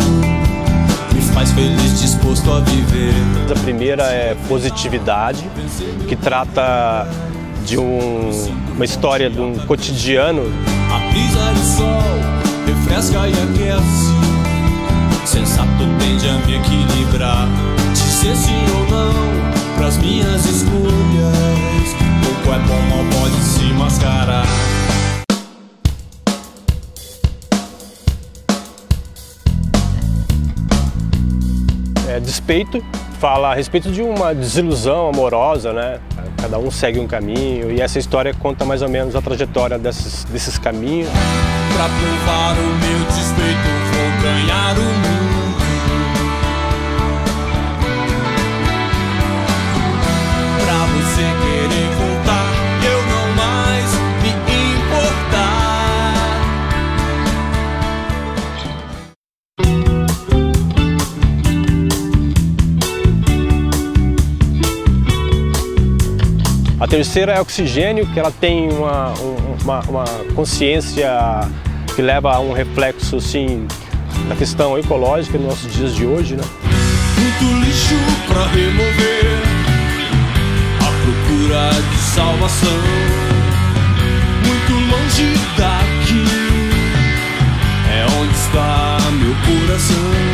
Me 1.13 1.21
faz 1.33 1.51
feliz, 1.51 1.99
disposto 2.01 2.51
a 2.51 2.59
viver. 2.59 3.13
A 3.55 3.59
primeira 3.63 4.03
é 4.03 4.35
Positividade, 4.47 5.49
que 6.07 6.15
trata 6.15 7.07
de 7.65 7.77
um- 7.77 8.29
uma 8.75 8.85
história 8.85 9.29
de 9.29 9.39
um 9.39 9.55
cotidiano. 9.59 10.43
A 10.93 10.99
brisa 11.11 11.51
do 11.53 11.77
sol 11.77 12.03
refresca 12.65 13.27
e 13.27 13.31
aquece. 13.33 14.16
Sensato 15.37 15.67
tende 15.99 16.27
a 16.27 16.33
me 16.47 16.55
equilibrar. 16.55 17.47
Dizer 17.93 18.35
sim 18.35 18.65
ou 18.75 18.89
não 18.89 19.13
pras 19.77 19.95
minhas 19.97 20.43
escolhas. 20.43 21.95
Pouco 22.23 22.55
é 22.55 22.59
bom, 22.65 22.81
mal 22.89 23.21
pode 23.21 23.35
se 23.35 23.65
mascarar. 23.73 24.47
É 32.09 32.19
Despeito 32.19 32.83
fala 33.19 33.51
a 33.51 33.53
respeito 33.53 33.91
de 33.91 34.01
uma 34.01 34.33
desilusão 34.33 35.09
amorosa, 35.09 35.71
né? 35.71 35.99
Cada 36.41 36.57
um 36.57 36.71
segue 36.71 36.99
um 36.99 37.07
caminho 37.07 37.71
e 37.71 37.79
essa 37.79 37.99
história 37.99 38.33
conta 38.33 38.65
mais 38.65 38.81
ou 38.81 38.89
menos 38.89 39.15
a 39.15 39.21
trajetória 39.21 39.77
desses, 39.77 40.23
desses 40.23 40.57
caminhos. 40.57 41.09
Pra 41.75 41.85
provar 41.85 42.53
o 42.53 42.65
meu 42.79 43.05
despeito, 43.05 43.67
vou 43.91 44.23
ganhar 44.23 44.75
o 44.79 44.81
mundo. 44.81 45.16
Terceira 66.97 67.33
é 67.33 67.39
Oxigênio, 67.41 68.07
que 68.07 68.19
ela 68.19 68.31
tem 68.31 68.69
uma, 68.71 69.13
um- 69.19 69.55
uma, 69.63 69.79
uma 69.81 70.03
consciência 70.33 71.07
que 71.95 72.01
leva 72.01 72.33
a 72.33 72.39
um 72.39 72.53
reflexo 72.53 73.17
assim, 73.17 73.67
da 74.27 74.35
questão 74.35 74.75
ecológica 74.79 75.37
nos 75.37 75.47
nossos 75.47 75.71
dias 75.73 75.93
de 75.95 76.05
hoje, 76.07 76.35
né? 76.35 76.43
Muito 77.19 77.65
lixo 77.65 77.93
pra 78.27 78.47
remover. 78.47 79.43
A 80.79 80.91
procura 81.03 81.69
de 81.91 81.97
salvação. 81.99 82.79
Muito 84.43 84.73
longe 84.73 85.33
daqui. 85.55 86.25
É 87.93 88.05
onde 88.19 88.33
está 88.33 88.97
meu 89.11 89.35
coração. 89.45 90.26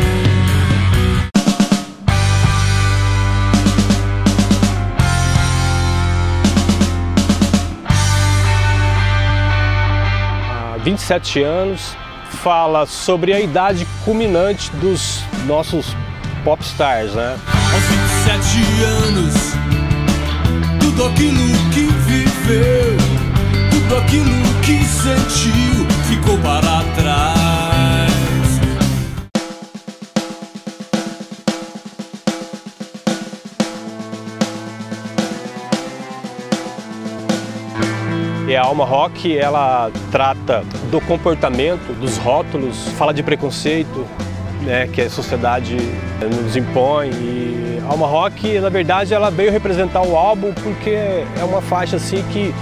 27 11.04 11.42
anos, 11.42 11.96
fala 12.42 12.86
sobre 12.86 13.34
a 13.34 13.40
idade 13.40 13.86
culminante 14.06 14.70
dos 14.76 15.20
nossos 15.44 15.94
popstars, 16.42 17.12
né? 17.12 17.36
Aos 17.74 17.82
27 18.26 18.84
anos, 18.84 19.34
tudo 20.80 21.04
aquilo 21.04 21.46
que 21.74 21.84
viveu, 22.06 22.96
tudo 23.70 23.98
aquilo 23.98 24.62
que 24.62 24.82
sentiu, 24.82 25.86
ficou 26.08 26.38
para 26.38 26.82
trás. 26.96 27.43
A 38.56 38.62
Alma 38.62 38.84
Rock, 38.84 39.36
ela 39.36 39.90
trata 40.10 40.64
do 40.90 41.00
comportamento, 41.00 41.92
dos 41.98 42.16
rótulos, 42.16 42.88
fala 42.98 43.12
de 43.12 43.22
preconceito, 43.22 44.06
né, 44.62 44.88
que 44.92 45.02
a 45.02 45.10
sociedade 45.10 45.76
nos 46.44 46.56
impõe. 46.56 47.10
E 47.10 47.80
a 47.86 47.90
Alma 47.90 48.06
Rock, 48.06 48.58
na 48.60 48.68
verdade, 48.68 49.12
ela 49.14 49.30
veio 49.30 49.50
representar 49.52 50.02
o 50.02 50.16
álbum 50.16 50.52
porque 50.52 50.90
é 50.90 51.44
uma 51.44 51.60
faixa 51.60 51.96
assim 51.96 52.22
que 52.32 52.54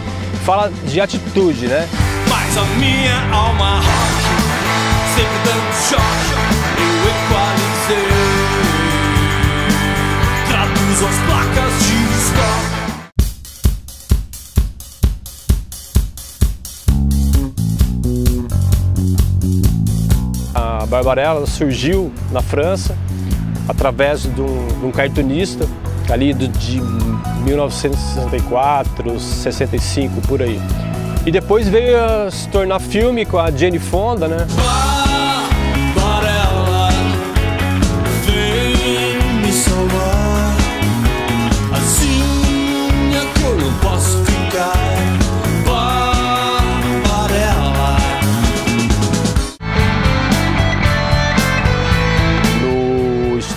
fala 0.44 0.70
de 0.84 1.00
atitude, 1.00 1.66
né? 1.66 1.88
Mas 2.28 2.56
a 2.56 2.64
minha 2.78 3.34
alma 3.34 3.76
rock, 3.76 4.22
sempre 5.14 5.38
dando 5.44 5.72
choque, 5.88 6.51
Barbarella 20.92 21.46
surgiu 21.46 22.12
na 22.30 22.42
França 22.42 22.94
através 23.66 24.24
de 24.24 24.42
um, 24.42 24.66
de 24.66 24.84
um 24.84 24.90
cartunista 24.90 25.66
ali 26.10 26.34
do, 26.34 26.46
de 26.48 26.82
1964, 27.46 29.18
65, 29.18 30.20
por 30.28 30.42
aí. 30.42 30.60
E 31.24 31.30
depois 31.30 31.66
veio 31.66 31.96
a 31.98 32.30
se 32.30 32.46
tornar 32.48 32.78
filme 32.78 33.24
com 33.24 33.38
a 33.38 33.50
Jane 33.50 33.78
Fonda, 33.78 34.28
né? 34.28 34.46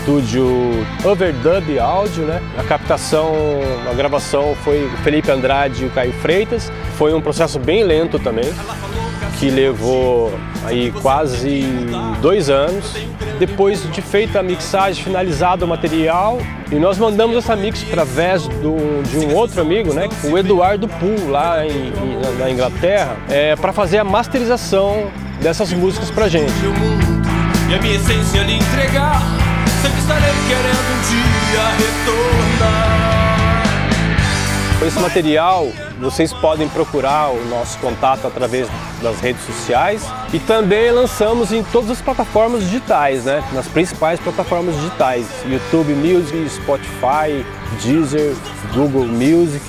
Estúdio 0.06 0.86
Overdub 1.04 1.80
Áudio, 1.80 2.26
né? 2.26 2.40
A 2.60 2.64
captação, 2.64 3.34
a 3.90 3.94
gravação 3.96 4.56
foi 4.64 4.86
o 4.86 4.98
Felipe 4.98 5.32
Andrade 5.32 5.84
e 5.84 5.88
o 5.88 5.90
Caio 5.90 6.14
Freitas. 6.14 6.72
Foi 6.96 7.12
um 7.12 7.20
processo 7.20 7.58
bem 7.58 7.84
lento 7.84 8.20
também, 8.20 8.54
que 9.40 9.50
levou 9.50 10.32
aí 10.64 10.92
quase 11.02 11.64
dois 12.22 12.52
anos. 12.52 12.96
Depois 13.40 13.92
de 13.92 14.00
feita 14.00 14.40
a 14.40 14.44
mixagem, 14.44 15.04
finalizado 15.04 15.66
o 15.66 15.68
material, 15.68 16.38
e 16.72 16.76
nós 16.76 17.00
mandamos 17.00 17.36
essa 17.36 17.56
mix 17.56 17.84
através 17.88 18.48
do, 18.48 19.04
de 19.04 19.18
um 19.18 19.36
outro 19.36 19.60
amigo, 19.60 19.92
né? 19.92 20.08
O 20.24 20.38
Eduardo 20.38 20.88
Poole, 20.88 21.32
lá 21.32 21.66
em, 21.66 21.92
na 22.40 22.50
Inglaterra, 22.50 23.18
é, 23.28 23.56
para 23.56 23.74
fazer 23.74 23.98
a 23.98 24.04
masterização 24.04 25.08
dessas 25.42 25.74
músicas 25.74 26.12
pra 26.12 26.30
gente. 26.30 26.54
E 27.70 27.74
a 27.74 27.82
minha 27.82 27.96
essência 27.96 28.44
lhe 28.44 28.54
entregar. 28.54 29.45
Estarei 30.06 30.36
querendo 30.48 30.86
um 30.94 31.02
dia 31.10 31.64
retornar. 31.80 33.64
Esse 34.86 35.00
material 35.00 35.68
vocês 36.00 36.32
podem 36.32 36.70
procurar 36.70 37.32
o 37.32 37.44
nosso 37.46 37.80
contato 37.80 38.28
através 38.28 38.68
das 39.02 39.20
redes 39.20 39.44
sociais 39.44 40.06
e 40.32 40.38
também 40.38 40.92
lançamos 40.92 41.52
em 41.52 41.64
todas 41.64 41.90
as 41.90 42.02
plataformas 42.04 42.62
digitais, 42.66 43.26
né? 43.26 43.44
Nas 43.52 43.68
principais 43.68 44.20
plataformas 44.20 44.76
digitais: 44.76 45.26
YouTube 45.44 45.96
Music, 45.96 46.50
Spotify, 46.52 47.44
Deezer, 47.82 48.36
Google 48.76 49.08
Music. 49.08 49.66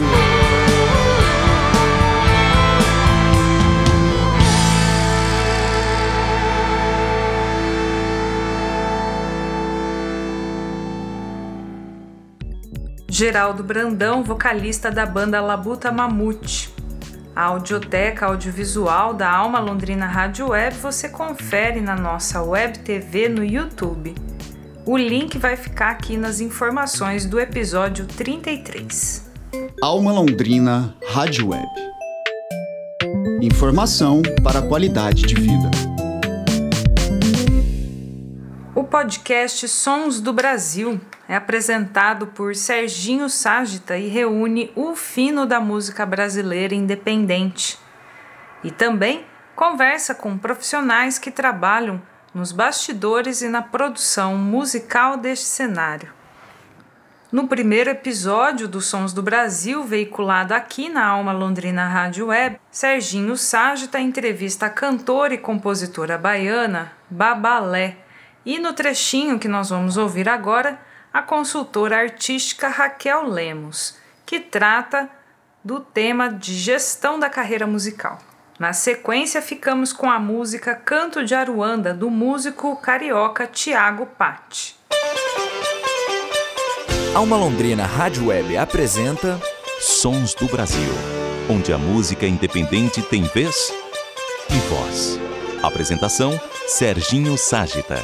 Geraldo 13.16 13.64
Brandão, 13.64 14.23
vocalista 14.23 14.90
da 14.90 15.06
banda 15.06 15.40
Labuta 15.40 15.90
Mamute. 15.90 16.70
A 17.35 17.44
audioteca 17.44 18.26
audiovisual 18.26 19.14
da 19.14 19.30
Alma 19.30 19.58
Londrina 19.58 20.04
Rádio 20.04 20.50
Web 20.50 20.76
você 20.76 21.08
confere 21.08 21.80
na 21.80 21.96
nossa 21.96 22.42
web 22.42 22.78
TV 22.80 23.26
no 23.30 23.42
YouTube. 23.42 24.14
O 24.85 24.99
link 24.99 25.38
vai 25.38 25.56
ficar 25.56 25.92
aqui 25.92 26.14
nas 26.18 26.40
informações 26.40 27.25
do 27.25 27.40
episódio 27.40 28.04
33. 28.04 29.30
Alma 29.80 30.12
Londrina 30.12 30.94
Rádio 31.08 31.49
Web. 31.49 31.70
Informação 33.40 34.20
para 34.44 34.58
a 34.58 34.62
qualidade 34.68 35.23
de 35.23 35.37
vida. 35.37 35.70
Podcast 38.90 39.66
Sons 39.69 40.21
do 40.21 40.33
Brasil 40.33 41.00
é 41.28 41.35
apresentado 41.35 42.28
por 42.28 42.55
Serginho 42.55 43.28
Ságita 43.28 43.99
e 43.99 44.07
reúne 44.07 44.71
o 44.76 44.95
fino 44.95 45.45
da 45.45 45.61
música 45.61 46.07
brasileira 46.07 46.75
independente. 46.75 47.78
E 48.62 48.71
também 48.71 49.26
conversa 49.57 50.14
com 50.14 50.38
profissionais 50.38 51.19
que 51.19 51.31
trabalham 51.33 52.00
nos 52.33 52.52
bastidores 52.52 53.43
e 53.43 53.49
na 53.49 53.61
produção 53.61 54.37
musical 54.37 55.16
deste 55.16 55.47
cenário. 55.47 56.12
No 57.33 57.49
primeiro 57.49 57.90
episódio 57.90 58.69
do 58.69 58.81
Sons 58.81 59.12
do 59.12 59.21
Brasil, 59.21 59.83
veiculado 59.83 60.55
aqui 60.55 60.88
na 60.88 61.05
Alma 61.05 61.33
Londrina 61.33 61.88
Rádio 61.88 62.28
Web, 62.28 62.61
Serginho 62.71 63.37
Ságita 63.37 63.99
entrevista 63.99 64.66
a 64.66 64.71
cantora 64.71 65.35
e 65.35 65.38
compositora 65.38 66.16
baiana 66.16 66.93
Babalé. 67.11 68.05
E 68.47 68.61
no 68.61 68.73
trechinho 68.73 69.41
que 69.41 69.49
nós 69.49 69.71
vamos 69.71 69.97
ouvir 69.97 70.29
agora, 70.29 70.81
a 71.12 71.21
consultora 71.21 71.99
artística 71.99 72.69
Raquel 72.69 73.25
Lemos, 73.25 73.97
que 74.25 74.39
trata 74.39 75.11
do 75.65 75.80
tema 75.80 76.28
de 76.30 76.54
gestão 76.54 77.19
da 77.19 77.28
carreira 77.28 77.67
musical. 77.67 78.21
Na 78.56 78.73
sequência, 78.73 79.43
ficamos 79.43 79.93
com 79.93 80.09
a 80.09 80.21
música 80.21 80.76
Canto 80.76 81.25
de 81.25 81.35
Aruanda, 81.35 81.93
do 81.93 82.09
músico 82.09 82.76
carioca 82.76 83.49
Tiago 83.49 84.06
Patti. 84.06 84.76
Alma 87.17 87.37
Londrina 87.37 87.85
Rádio 87.85 88.28
Web 88.28 88.56
apresenta 88.56 89.41
Sons 89.80 90.35
do 90.35 90.47
Brasil, 90.47 90.93
onde 91.50 91.73
a 91.73 91.78
música 91.78 92.26
independente 92.26 93.02
tem 93.02 93.25
vez 93.25 93.73
e 94.49 94.59
voz. 94.69 95.19
Apresentação 95.65 96.39
Serginho 96.69 97.37
Ságita. 97.37 97.97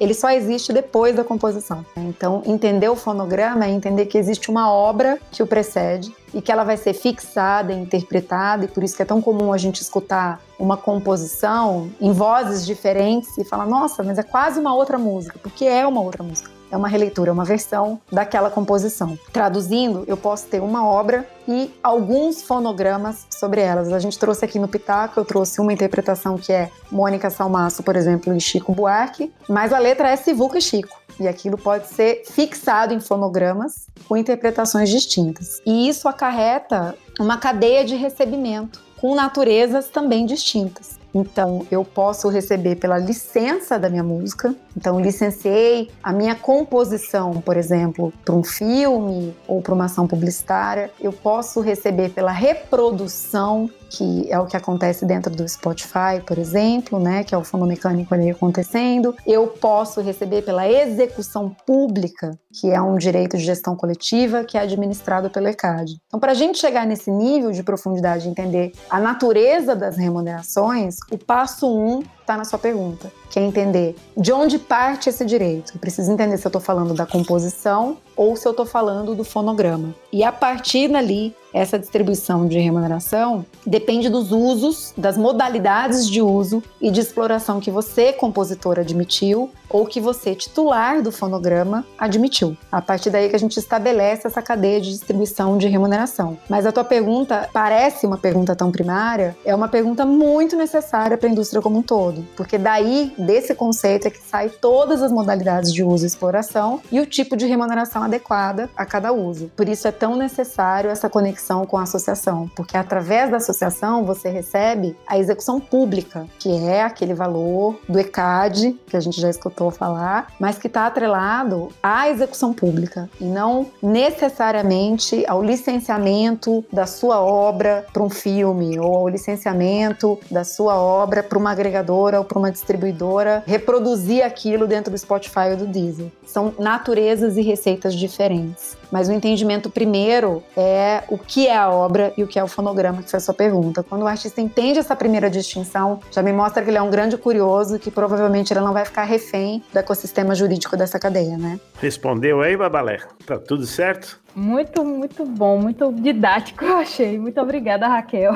Ele 0.00 0.14
só 0.14 0.30
existe 0.30 0.72
depois 0.72 1.16
da 1.16 1.24
composição. 1.24 1.84
Então, 1.96 2.42
entender 2.46 2.88
o 2.88 2.96
fonograma 2.96 3.64
é 3.64 3.70
entender 3.70 4.06
que 4.06 4.18
existe 4.18 4.50
uma 4.50 4.70
obra 4.72 5.18
que 5.30 5.42
o 5.42 5.46
precede 5.46 6.14
e 6.34 6.40
que 6.40 6.50
ela 6.52 6.64
vai 6.64 6.76
ser 6.76 6.92
fixada, 6.92 7.72
interpretada, 7.72 8.64
e 8.64 8.68
por 8.68 8.82
isso 8.82 8.96
que 8.96 9.02
é 9.02 9.06
tão 9.06 9.22
comum 9.22 9.52
a 9.52 9.58
gente 9.58 9.80
escutar 9.80 10.40
uma 10.58 10.76
composição 10.76 11.90
em 12.00 12.12
vozes 12.12 12.64
diferentes 12.66 13.36
e 13.38 13.44
falar: 13.44 13.66
nossa, 13.66 14.02
mas 14.02 14.18
é 14.18 14.22
quase 14.22 14.58
uma 14.58 14.74
outra 14.74 14.98
música, 14.98 15.38
porque 15.42 15.64
é 15.64 15.86
uma 15.86 16.00
outra 16.00 16.22
música. 16.22 16.55
É 16.70 16.76
uma 16.76 16.88
releitura, 16.88 17.32
uma 17.32 17.44
versão 17.44 18.00
daquela 18.10 18.50
composição. 18.50 19.18
Traduzindo, 19.32 20.04
eu 20.06 20.16
posso 20.16 20.46
ter 20.46 20.60
uma 20.60 20.84
obra 20.84 21.26
e 21.46 21.72
alguns 21.82 22.42
fonogramas 22.42 23.26
sobre 23.30 23.60
elas. 23.60 23.92
A 23.92 23.98
gente 23.98 24.18
trouxe 24.18 24.44
aqui 24.44 24.58
no 24.58 24.68
Pitaco, 24.68 25.20
eu 25.20 25.24
trouxe 25.24 25.60
uma 25.60 25.72
interpretação 25.72 26.36
que 26.36 26.52
é 26.52 26.70
Mônica 26.90 27.30
Salmaço, 27.30 27.82
por 27.82 27.96
exemplo, 27.96 28.34
e 28.34 28.40
Chico 28.40 28.72
Buarque, 28.72 29.32
mas 29.48 29.72
a 29.72 29.78
letra 29.78 30.08
é 30.08 30.16
Sivuca 30.16 30.58
e 30.58 30.62
Chico. 30.62 31.00
E 31.18 31.26
aquilo 31.26 31.56
pode 31.56 31.86
ser 31.86 32.22
fixado 32.26 32.92
em 32.92 33.00
fonogramas 33.00 33.86
com 34.06 34.16
interpretações 34.16 34.90
distintas. 34.90 35.62
E 35.64 35.88
isso 35.88 36.08
acarreta 36.08 36.94
uma 37.18 37.38
cadeia 37.38 37.84
de 37.84 37.96
recebimento 37.96 38.84
com 39.00 39.14
naturezas 39.14 39.88
também 39.88 40.26
distintas. 40.26 40.98
Então, 41.14 41.66
eu 41.70 41.84
posso 41.84 42.28
receber 42.28 42.76
pela 42.76 42.98
licença 42.98 43.78
da 43.78 43.88
minha 43.88 44.02
música. 44.02 44.54
Então, 44.76 45.00
licenciei 45.00 45.90
a 46.02 46.12
minha 46.12 46.34
composição, 46.34 47.40
por 47.40 47.56
exemplo, 47.56 48.12
para 48.24 48.34
um 48.34 48.44
filme 48.44 49.34
ou 49.48 49.62
para 49.62 49.74
uma 49.74 49.86
ação 49.86 50.06
publicitária. 50.06 50.90
Eu 51.00 51.12
posso 51.12 51.60
receber 51.60 52.10
pela 52.10 52.32
reprodução, 52.32 53.70
que 53.96 54.30
é 54.30 54.38
o 54.38 54.46
que 54.46 54.56
acontece 54.56 55.06
dentro 55.06 55.34
do 55.34 55.48
Spotify, 55.48 56.20
por 56.26 56.36
exemplo, 56.38 57.00
né, 57.00 57.24
que 57.24 57.34
é 57.34 57.38
o 57.38 57.44
fonomecânico 57.44 58.14
ali 58.14 58.30
acontecendo. 58.30 59.14
Eu 59.26 59.46
posso 59.46 60.02
receber 60.02 60.42
pela 60.42 60.68
execução 60.68 61.54
pública, 61.66 62.38
que 62.52 62.70
é 62.70 62.80
um 62.80 62.96
direito 62.96 63.38
de 63.38 63.44
gestão 63.44 63.74
coletiva 63.74 64.44
que 64.44 64.58
é 64.58 64.60
administrado 64.60 65.30
pelo 65.30 65.48
ECAD. 65.48 65.96
Então, 66.06 66.20
para 66.20 66.32
a 66.32 66.34
gente 66.34 66.58
chegar 66.58 66.86
nesse 66.86 67.10
nível 67.10 67.50
de 67.52 67.62
profundidade 67.62 68.26
e 68.26 68.30
entender 68.30 68.72
a 68.90 69.00
natureza 69.00 69.74
das 69.74 69.96
remunerações, 69.96 70.96
o 71.10 71.16
passo 71.16 71.66
um 71.66 72.02
está 72.26 72.36
na 72.36 72.44
sua 72.44 72.58
pergunta, 72.58 73.10
que 73.30 73.38
é 73.38 73.42
entender 73.42 73.94
de 74.16 74.32
onde 74.32 74.58
parte 74.58 75.08
esse 75.08 75.24
direito. 75.24 75.72
Eu 75.74 75.80
preciso 75.80 76.10
entender 76.10 76.36
se 76.36 76.44
eu 76.44 76.48
estou 76.48 76.60
falando 76.60 76.92
da 76.92 77.06
composição 77.06 77.98
ou 78.16 78.34
se 78.34 78.46
eu 78.46 78.50
estou 78.50 78.66
falando 78.66 79.14
do 79.14 79.22
fonograma. 79.22 79.94
E 80.12 80.24
a 80.24 80.32
partir 80.32 80.88
dali, 80.88 81.36
essa 81.56 81.78
distribuição 81.78 82.46
de 82.46 82.58
remuneração 82.58 83.46
depende 83.66 84.10
dos 84.10 84.30
usos, 84.30 84.92
das 84.94 85.16
modalidades 85.16 86.06
de 86.06 86.20
uso 86.20 86.62
e 86.82 86.90
de 86.90 87.00
exploração 87.00 87.60
que 87.60 87.70
você, 87.70 88.12
compositor, 88.12 88.78
admitiu 88.78 89.50
ou 89.68 89.86
que 89.86 90.00
você, 90.00 90.34
titular 90.34 91.02
do 91.02 91.12
fonograma, 91.12 91.84
admitiu. 91.98 92.56
A 92.70 92.80
partir 92.80 93.10
daí 93.10 93.28
que 93.28 93.36
a 93.36 93.38
gente 93.38 93.58
estabelece 93.58 94.26
essa 94.26 94.42
cadeia 94.42 94.80
de 94.80 94.90
distribuição 94.90 95.58
de 95.58 95.68
remuneração. 95.68 96.38
Mas 96.48 96.66
a 96.66 96.72
tua 96.72 96.84
pergunta 96.84 97.48
parece 97.52 98.06
uma 98.06 98.18
pergunta 98.18 98.54
tão 98.54 98.70
primária, 98.70 99.36
é 99.44 99.54
uma 99.54 99.68
pergunta 99.68 100.04
muito 100.04 100.56
necessária 100.56 101.16
para 101.16 101.28
a 101.28 101.32
indústria 101.32 101.62
como 101.62 101.78
um 101.78 101.82
todo, 101.82 102.26
porque 102.36 102.58
daí, 102.58 103.12
desse 103.18 103.54
conceito, 103.54 104.06
é 104.06 104.10
que 104.10 104.22
sai 104.22 104.48
todas 104.48 105.02
as 105.02 105.10
modalidades 105.10 105.72
de 105.72 105.82
uso 105.82 106.04
e 106.04 106.06
exploração 106.06 106.80
e 106.90 107.00
o 107.00 107.06
tipo 107.06 107.36
de 107.36 107.46
remuneração 107.46 108.02
adequada 108.02 108.70
a 108.76 108.84
cada 108.84 109.12
uso. 109.12 109.50
Por 109.56 109.68
isso 109.68 109.88
é 109.88 109.92
tão 109.92 110.16
necessário 110.16 110.90
essa 110.90 111.08
conexão 111.08 111.66
com 111.66 111.76
a 111.76 111.82
associação, 111.82 112.50
porque 112.54 112.76
através 112.76 113.30
da 113.30 113.38
associação 113.38 114.04
você 114.04 114.28
recebe 114.28 114.96
a 115.06 115.18
execução 115.18 115.60
pública, 115.60 116.26
que 116.38 116.50
é 116.66 116.82
aquele 116.82 117.14
valor 117.14 117.78
do 117.88 117.98
ECAD, 117.98 118.78
que 118.86 118.96
a 118.96 119.00
gente 119.00 119.20
já 119.20 119.30
escutou 119.30 119.55
faltou 119.56 119.70
falar, 119.70 120.32
mas 120.38 120.58
que 120.58 120.66
está 120.66 120.86
atrelado 120.86 121.70
à 121.82 122.10
execução 122.10 122.52
pública 122.52 123.08
e 123.18 123.24
não 123.24 123.66
necessariamente 123.82 125.24
ao 125.26 125.42
licenciamento 125.42 126.62
da 126.70 126.86
sua 126.86 127.20
obra 127.20 127.86
para 127.92 128.02
um 128.02 128.10
filme 128.10 128.78
ou 128.78 128.94
ao 128.94 129.08
licenciamento 129.08 130.18
da 130.30 130.44
sua 130.44 130.76
obra 130.76 131.22
para 131.22 131.38
uma 131.38 131.50
agregadora 131.50 132.18
ou 132.18 132.24
para 132.24 132.38
uma 132.38 132.52
distribuidora 132.52 133.42
reproduzir 133.46 134.22
aquilo 134.22 134.66
dentro 134.66 134.90
do 134.90 134.98
Spotify 134.98 135.50
ou 135.52 135.56
do 135.56 135.66
Deezer. 135.66 136.12
São 136.26 136.52
naturezas 136.58 137.38
e 137.38 137.42
receitas 137.42 137.94
diferentes. 137.94 138.76
Mas 138.90 139.08
o 139.08 139.12
entendimento 139.12 139.70
primeiro 139.70 140.42
é 140.56 141.02
o 141.08 141.18
que 141.18 141.46
é 141.46 141.56
a 141.56 141.70
obra 141.70 142.12
e 142.16 142.22
o 142.22 142.26
que 142.26 142.38
é 142.38 142.44
o 142.44 142.48
fonograma, 142.48 143.02
que 143.02 143.10
foi 143.10 143.18
a 143.18 143.20
sua 143.20 143.34
pergunta. 143.34 143.82
Quando 143.82 144.02
o 144.02 144.06
artista 144.06 144.40
entende 144.40 144.78
essa 144.78 144.94
primeira 144.94 145.28
distinção, 145.28 146.00
já 146.10 146.22
me 146.22 146.32
mostra 146.32 146.62
que 146.62 146.70
ele 146.70 146.78
é 146.78 146.82
um 146.82 146.90
grande 146.90 147.16
curioso 147.16 147.78
que 147.78 147.90
provavelmente 147.90 148.52
ele 148.52 148.60
não 148.60 148.72
vai 148.72 148.84
ficar 148.84 149.04
refém 149.04 149.62
do 149.72 149.78
ecossistema 149.78 150.34
jurídico 150.34 150.76
dessa 150.76 150.98
cadeia, 150.98 151.36
né? 151.36 151.58
Respondeu 151.80 152.40
aí, 152.40 152.56
Babalé? 152.56 152.98
Tá 153.26 153.38
tudo 153.38 153.66
certo? 153.66 154.20
Muito, 154.36 154.84
muito 154.84 155.24
bom, 155.24 155.58
muito 155.58 155.90
didático, 155.90 156.62
eu 156.62 156.76
achei. 156.76 157.18
Muito 157.18 157.40
obrigada, 157.40 157.88
Raquel. 157.88 158.34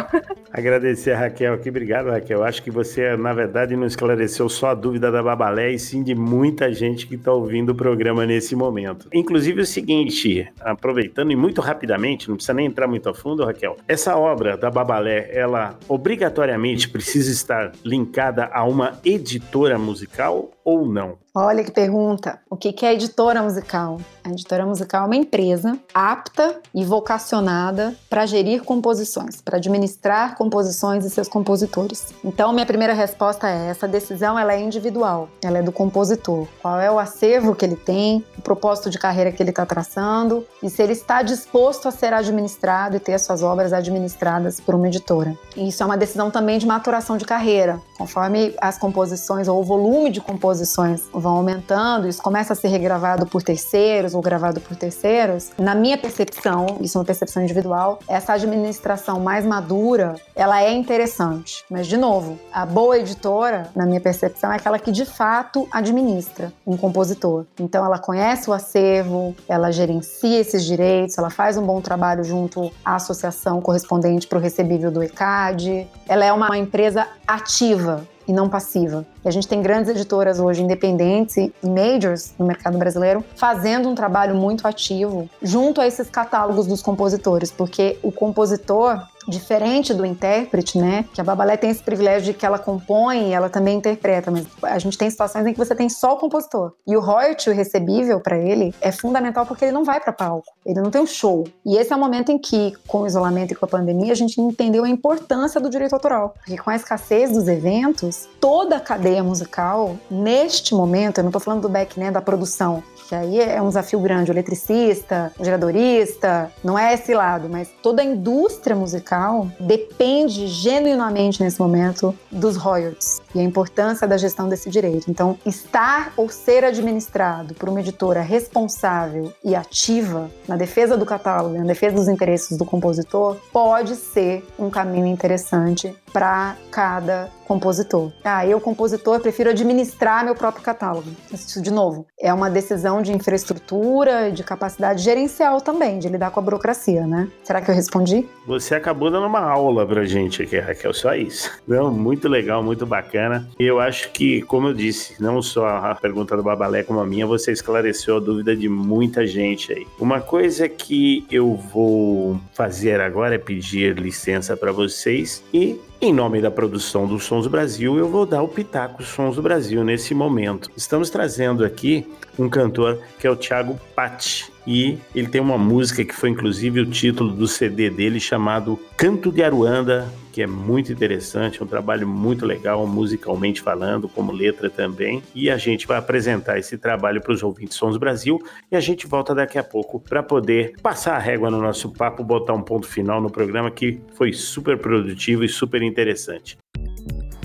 Agradecer 0.51 1.13
a 1.13 1.19
Raquel 1.19 1.53
aqui. 1.53 1.69
Obrigado, 1.69 2.09
Raquel. 2.09 2.43
Acho 2.43 2.63
que 2.63 2.71
você, 2.71 3.15
na 3.19 3.35
verdade, 3.35 3.77
não 3.77 3.87
esclareceu 3.87 4.49
só 4.49 4.69
a 4.69 4.75
dúvida 4.75 5.13
da 5.13 5.23
Babalé, 5.23 5.73
e 5.73 5.79
sim 5.79 6.03
de 6.03 6.15
muita 6.15 6.73
gente 6.73 7.07
que 7.07 7.17
está 7.17 7.31
ouvindo 7.31 7.71
o 7.71 7.75
programa 7.75 8.25
nesse 8.25 8.57
momento. 8.57 9.09
Inclusive 9.13 9.61
o 9.61 9.67
seguinte, 9.67 10.51
aproveitando 10.61 11.33
e 11.33 11.37
muito 11.37 11.61
rapidamente, 11.61 12.31
não 12.31 12.37
precisa 12.37 12.55
nem 12.55 12.65
entrar 12.65 12.89
muito 12.89 13.07
a 13.11 13.13
fundo, 13.13 13.45
Raquel. 13.45 13.77
Essa 13.87 14.17
obra 14.17 14.57
da 14.57 14.71
Babalé, 14.71 15.29
ela 15.35 15.79
obrigatoriamente 15.87 16.89
precisa 16.89 17.31
estar 17.31 17.73
linkada 17.85 18.49
a 18.51 18.65
uma 18.65 18.99
editora 19.05 19.79
musical 19.79 20.51
ou 20.65 20.87
não? 20.87 21.19
Olha 21.33 21.63
que 21.63 21.71
pergunta. 21.71 22.41
O 22.51 22.57
que 22.57 22.85
é 22.85 22.93
editora 22.93 23.41
musical? 23.41 24.01
A 24.25 24.31
editora 24.31 24.67
musical 24.67 25.05
é 25.05 25.07
uma 25.07 25.17
empresa 25.17 25.79
apta 25.95 26.59
e 26.75 26.85
vocacionada 26.85 27.95
para 28.09 28.27
gerir 28.27 28.65
composições, 28.65 29.41
para 29.41 29.57
administrar 29.57 30.37
composições 30.37 31.05
e 31.05 31.11
seus 31.11 31.29
compositores. 31.29 32.13
Então, 32.25 32.53
minha 32.53 32.67
primeira 32.67 32.93
resposta 32.93 33.49
é: 33.49 33.69
essa 33.69 33.87
decisão 33.87 34.37
ela 34.37 34.53
é 34.53 34.61
individual, 34.61 35.29
ela 35.41 35.59
é 35.59 35.63
do 35.63 35.71
compositor. 35.71 36.49
Qual 36.61 36.81
é 36.81 36.91
o 36.91 36.99
acervo 36.99 37.55
que 37.55 37.65
ele 37.65 37.77
tem, 37.77 38.25
o 38.37 38.43
propósito 38.43 38.91
de 38.91 38.99
carreira 38.99 39.31
que 39.31 39.41
ele 39.41 39.51
está 39.51 39.65
traçando 39.65 40.45
e 40.61 40.69
se 40.69 40.83
ele 40.83 40.95
está 40.95 41.23
disposto 41.23 41.87
a 41.87 41.93
ser 41.93 42.13
administrado 42.13 42.97
e 42.97 43.01
ter 43.01 43.15
as 43.15 43.23
suas 43.23 43.41
obras 43.41 43.73
administradas 43.73 44.59
por 44.59 44.75
uma 44.75 44.89
editora. 44.89 45.39
E 45.57 45.69
isso 45.69 45.81
é 45.81 45.87
uma 45.87 45.97
decisão 45.97 46.29
também 46.29 46.59
de 46.59 46.67
maturação 46.67 47.17
de 47.17 47.25
carreira. 47.25 47.81
Conforme 47.97 48.53
as 48.61 48.77
composições 48.77 49.47
ou 49.47 49.61
o 49.61 49.65
volume 49.65 50.11
de 50.11 50.21
composições 50.21 51.09
vão 51.21 51.37
aumentando, 51.37 52.09
isso 52.09 52.23
começa 52.23 52.53
a 52.53 52.57
ser 52.57 52.69
regravado 52.69 53.27
por 53.27 53.43
terceiros 53.43 54.15
ou 54.15 54.21
gravado 54.21 54.61
por 54.61 54.77
terceiros, 54.77 55.51
na 55.59 55.75
minha 55.75 55.99
percepção, 55.99 56.79
isso 56.81 56.97
é 56.97 57.01
uma 57.01 57.05
percepção 57.05 57.43
individual, 57.43 57.99
essa 58.09 58.33
administração 58.33 59.21
mais 59.21 59.45
madura, 59.45 60.15
ela 60.35 60.63
é 60.63 60.73
interessante. 60.73 61.65
Mas, 61.71 61.87
de 61.87 61.97
novo, 61.97 62.39
a 62.53 62.65
boa 62.65 62.99
editora, 62.99 63.71
na 63.75 63.87
minha 63.87 64.01
percepção, 64.01 64.53
é 64.53 64.57
aquela 64.57 64.79
que 64.79 64.91
de 64.91 65.05
fato 65.05 65.69
administra 65.71 66.53
um 66.67 66.77
compositor. 66.77 67.45
Então, 67.59 67.85
ela 67.85 67.99
conhece 67.99 68.49
o 68.49 68.53
acervo, 68.53 69.35
ela 69.49 69.71
gerencia 69.71 70.41
esses 70.41 70.65
direitos, 70.65 71.19
ela 71.19 71.31
faz 71.31 71.57
um 71.57 71.63
bom 71.63 71.81
trabalho 71.81 72.25
junto 72.25 72.71
à 72.85 72.97
associação 72.97 73.61
correspondente 73.61 74.27
para 74.27 74.39
o 74.39 74.41
recebível 74.41 74.91
do 74.91 75.03
ECAD. 75.03 75.87
Ela 76.09 76.25
é 76.25 76.33
uma 76.33 76.57
empresa 76.57 77.07
ativa 77.27 78.07
e 78.31 78.33
não 78.33 78.49
passiva. 78.49 79.05
E 79.25 79.29
a 79.29 79.31
gente 79.33 79.49
tem 79.49 79.61
grandes 79.61 79.91
editoras 79.91 80.39
hoje 80.39 80.63
independentes 80.63 81.37
e 81.37 81.53
majors 81.65 82.33
no 82.39 82.47
mercado 82.47 82.79
brasileiro 82.79 83.25
fazendo 83.35 83.89
um 83.89 83.95
trabalho 83.95 84.37
muito 84.37 84.69
ativo 84.69 85.29
junto 85.43 85.81
a 85.81 85.87
esses 85.87 86.09
catálogos 86.09 86.67
dos 86.69 86.81
compositores, 86.81 87.51
porque 87.51 87.99
o 88.05 88.13
compositor 88.13 89.03
diferente 89.29 89.93
do 89.93 90.05
intérprete, 90.05 90.79
né? 90.79 91.05
Que 91.13 91.21
a 91.21 91.25
Babalé 91.25 91.57
tem 91.57 91.71
esse 91.71 91.83
privilégio 91.83 92.33
de 92.33 92.39
que 92.39 92.47
ela 92.47 92.59
compõe 92.59 93.29
e 93.29 93.33
ela 93.33 93.49
também 93.49 93.77
interpreta, 93.77 94.31
mas 94.31 94.47
a 94.63 94.79
gente 94.79 94.97
tem 94.97 95.11
situações 95.11 95.47
em 95.47 95.53
que 95.53 95.59
você 95.59 95.75
tem 95.75 95.89
só 95.89 96.15
o 96.15 96.17
compositor. 96.17 96.73
E 96.87 96.97
o 96.97 97.01
royalty, 97.01 97.51
o 97.51 97.55
recebível 97.55 98.21
para 98.21 98.39
ele, 98.39 98.75
é 98.81 98.93
fundamental 98.93 99.47
porque 99.47 99.65
ele 99.65 99.73
não 99.73 99.85
vai 99.85 100.01
para 100.01 100.13
palco, 100.13 100.47
ele 100.65 100.81
não 100.81 100.91
tem 100.91 101.01
um 101.01 101.07
show. 101.07 101.45
E 101.65 101.77
esse 101.77 101.93
é 101.93 101.97
o 101.97 101.99
momento 101.99 102.31
em 102.31 102.39
que, 102.39 102.73
com 102.87 103.03
o 103.03 103.07
isolamento 103.07 103.53
e 103.53 103.57
com 103.57 103.65
a 103.65 103.69
pandemia, 103.69 104.13
a 104.13 104.17
gente 104.17 104.41
entendeu 104.41 104.85
a 104.85 104.89
importância 104.89 105.61
do 105.61 105.69
direito 105.69 105.93
autoral. 105.93 106.35
Porque 106.39 106.57
com 106.57 106.71
a 106.71 106.77
escassez 106.77 107.33
dos 107.33 107.49
eventos, 107.49 108.29
toda 108.41 108.77
a 108.77 108.81
cadeia 108.81 109.23
musical, 109.23 109.97
neste 110.11 110.75
momento, 110.75 111.19
eu 111.19 111.25
não 111.25 111.31
estou 111.31 111.41
falando 111.41 111.63
do 111.63 111.69
back, 111.69 111.99
né, 111.99 112.11
da 112.11 112.21
produção, 112.21 112.83
que 113.11 113.15
aí 113.17 113.41
é 113.41 113.61
um 113.61 113.67
desafio 113.67 113.99
grande, 113.99 114.31
o 114.31 114.33
eletricista, 114.33 115.33
o 115.37 115.45
geradorista, 115.45 116.49
não 116.63 116.79
é 116.79 116.95
esse 116.95 117.13
lado, 117.13 117.49
mas 117.49 117.69
toda 117.83 118.03
a 118.03 118.05
indústria 118.05 118.77
musical 118.77 119.49
depende 119.59 120.47
genuinamente 120.47 121.43
nesse 121.43 121.59
momento 121.59 122.17
dos 122.31 122.57
royalties 122.57 123.21
e 123.35 123.41
a 123.41 123.43
importância 123.43 124.07
da 124.07 124.17
gestão 124.17 124.49
desse 124.49 124.71
direito. 124.71 125.11
Então, 125.11 125.37
estar 125.45 126.13
ou 126.17 126.29
ser 126.29 126.65
administrado 126.65 127.53
por 127.55 127.69
uma 127.69 127.81
editora 127.81 128.21
responsável 128.21 129.33
e 129.45 129.57
ativa 129.57 130.31
na 130.47 130.57
defesa 130.57 130.97
do 130.97 131.05
catálogo, 131.05 131.59
na 131.59 131.65
defesa 131.65 131.97
dos 131.97 132.07
interesses 132.07 132.57
do 132.57 132.65
compositor, 132.65 133.37
pode 133.53 133.97
ser 133.97 134.47
um 134.57 134.71
caminho 134.71 135.07
interessante 135.07 135.93
para 136.13 136.57
cada 136.71 137.31
compositor. 137.51 138.13
Ah, 138.23 138.47
eu, 138.47 138.61
compositor, 138.61 139.19
prefiro 139.19 139.51
administrar 139.51 140.25
meu 140.25 140.37
próprio 140.37 140.63
catálogo. 140.63 141.11
Isso, 141.33 141.61
de 141.61 141.73
novo, 141.73 142.07
é 142.21 142.33
uma 142.33 142.49
decisão 142.49 143.03
de 143.03 143.13
infraestrutura, 143.13 144.31
de 144.31 144.45
capacidade 144.45 145.03
gerencial 145.03 145.61
também, 145.61 145.99
de 145.99 146.09
lidar 146.09 146.31
com 146.31 146.39
a 146.39 146.43
burocracia, 146.45 147.09
né? 147.09 147.29
Será 147.43 147.61
que 147.61 147.69
eu 147.69 147.75
respondi? 147.75 148.25
Você 148.47 148.77
acabou 148.77 149.11
dando 149.11 149.27
uma 149.27 149.41
aula 149.41 149.85
pra 149.85 150.05
gente 150.05 150.45
aqui, 150.45 150.61
Raquel, 150.61 150.95
só 150.95 151.13
isso. 151.17 151.51
Não, 151.67 151.91
muito 151.91 152.29
legal, 152.29 152.63
muito 152.63 152.87
bacana. 152.87 153.49
Eu 153.59 153.81
acho 153.81 154.13
que, 154.13 154.43
como 154.43 154.69
eu 154.69 154.75
disse, 154.75 155.21
não 155.21 155.43
só 155.43 155.67
a 155.67 155.95
pergunta 155.97 156.37
do 156.37 156.45
Babalé 156.45 156.85
como 156.85 157.01
a 157.01 157.07
minha, 157.07 157.27
você 157.27 157.51
esclareceu 157.51 158.19
a 158.19 158.21
dúvida 158.21 158.55
de 158.55 158.69
muita 158.69 159.27
gente 159.27 159.73
aí. 159.73 159.89
Uma 159.99 160.21
coisa 160.21 160.69
que 160.69 161.27
eu 161.29 161.57
vou 161.57 162.39
fazer 162.53 163.01
agora 163.01 163.35
é 163.35 163.39
pedir 163.39 163.99
licença 163.99 164.57
para 164.57 164.71
vocês 164.71 165.43
e 165.53 165.81
em 166.01 166.15
nome 166.15 166.41
da 166.41 166.51
produção 166.51 167.07
do 167.07 167.21
Sons 167.21 167.45
do 167.45 167.51
Brasil, 167.51 167.99
eu 167.99 168.09
vou 168.09 168.25
dar 168.25 168.43
o 168.43 168.49
Pitaco 168.49 169.03
Sons 169.03 169.37
do 169.37 169.43
Brasil 169.43 169.85
nesse 169.85 170.15
momento. 170.15 170.71
Estamos 170.75 171.11
trazendo 171.11 171.63
aqui 171.63 172.07
um 172.39 172.49
cantor 172.49 173.03
que 173.19 173.27
é 173.27 173.31
o 173.31 173.37
Thiago 173.37 173.79
Patti. 173.95 174.51
E 174.67 174.99
ele 175.15 175.29
tem 175.29 175.41
uma 175.41 175.59
música 175.59 176.05
que 176.05 176.15
foi 176.15 176.31
inclusive 176.31 176.81
o 176.81 176.87
título 176.87 177.31
do 177.31 177.47
CD 177.47 177.91
dele 177.91 178.19
chamado 178.19 178.79
Canto 178.97 179.31
de 179.31 179.43
Aruanda, 179.43 180.09
que 180.41 180.45
é 180.45 180.47
muito 180.47 180.91
interessante, 180.91 181.61
é 181.61 181.65
um 181.65 181.69
trabalho 181.69 182.09
muito 182.09 182.47
legal 182.47 182.87
musicalmente 182.87 183.61
falando, 183.61 184.09
como 184.09 184.33
letra 184.33 184.71
também. 184.71 185.23
E 185.35 185.51
a 185.51 185.59
gente 185.59 185.87
vai 185.87 185.99
apresentar 185.99 186.59
esse 186.59 186.79
trabalho 186.79 187.21
para 187.21 187.35
os 187.35 187.43
ouvintes 187.43 187.77
Sons 187.77 187.99
Brasil 187.99 188.43
e 188.73 188.75
a 188.75 188.81
gente 188.81 189.07
volta 189.07 189.35
daqui 189.35 189.59
a 189.59 189.63
pouco 189.63 190.01
para 190.01 190.23
poder 190.23 190.73
passar 190.83 191.17
a 191.17 191.19
régua 191.19 191.51
no 191.51 191.61
nosso 191.61 191.93
papo, 191.93 192.25
botar 192.25 192.55
um 192.55 192.63
ponto 192.63 192.87
final 192.87 193.21
no 193.21 193.29
programa 193.29 193.71
que 193.71 194.01
foi 194.15 194.33
super 194.33 194.79
produtivo 194.79 195.45
e 195.45 195.49
super 195.49 195.83
interessante. 195.83 196.57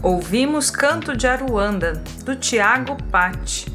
Ouvimos 0.01 0.71
Canto 0.71 1.17
de 1.17 1.27
Aruanda, 1.27 2.01
do 2.23 2.33
Tiago 2.33 2.95
Patti. 3.11 3.65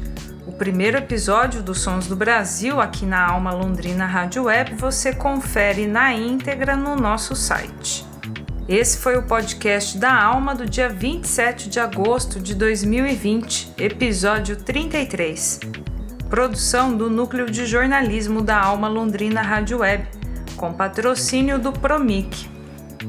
O 0.47 0.51
primeiro 0.51 0.97
episódio 0.97 1.61
dos 1.61 1.79
Sons 1.79 2.07
do 2.07 2.15
Brasil 2.15 2.81
aqui 2.81 3.05
na 3.05 3.23
Alma 3.23 3.53
Londrina 3.53 4.07
Rádio 4.07 4.45
Web 4.45 4.73
você 4.73 5.13
confere 5.13 5.85
na 5.85 6.11
íntegra 6.11 6.75
no 6.75 6.95
nosso 6.95 7.35
site. 7.35 8.09
Esse 8.71 8.99
foi 8.99 9.17
o 9.17 9.23
podcast 9.23 9.97
da 9.97 10.23
Alma 10.23 10.55
do 10.55 10.65
dia 10.65 10.87
27 10.87 11.67
de 11.67 11.77
agosto 11.77 12.39
de 12.39 12.55
2020, 12.55 13.73
episódio 13.77 14.55
33. 14.55 15.59
Produção 16.29 16.95
do 16.95 17.09
Núcleo 17.09 17.51
de 17.51 17.65
Jornalismo 17.65 18.41
da 18.41 18.57
Alma 18.57 18.87
Londrina 18.87 19.41
Rádio 19.41 19.79
Web, 19.79 20.07
com 20.55 20.71
patrocínio 20.71 21.59
do 21.59 21.73
Promic. 21.73 22.49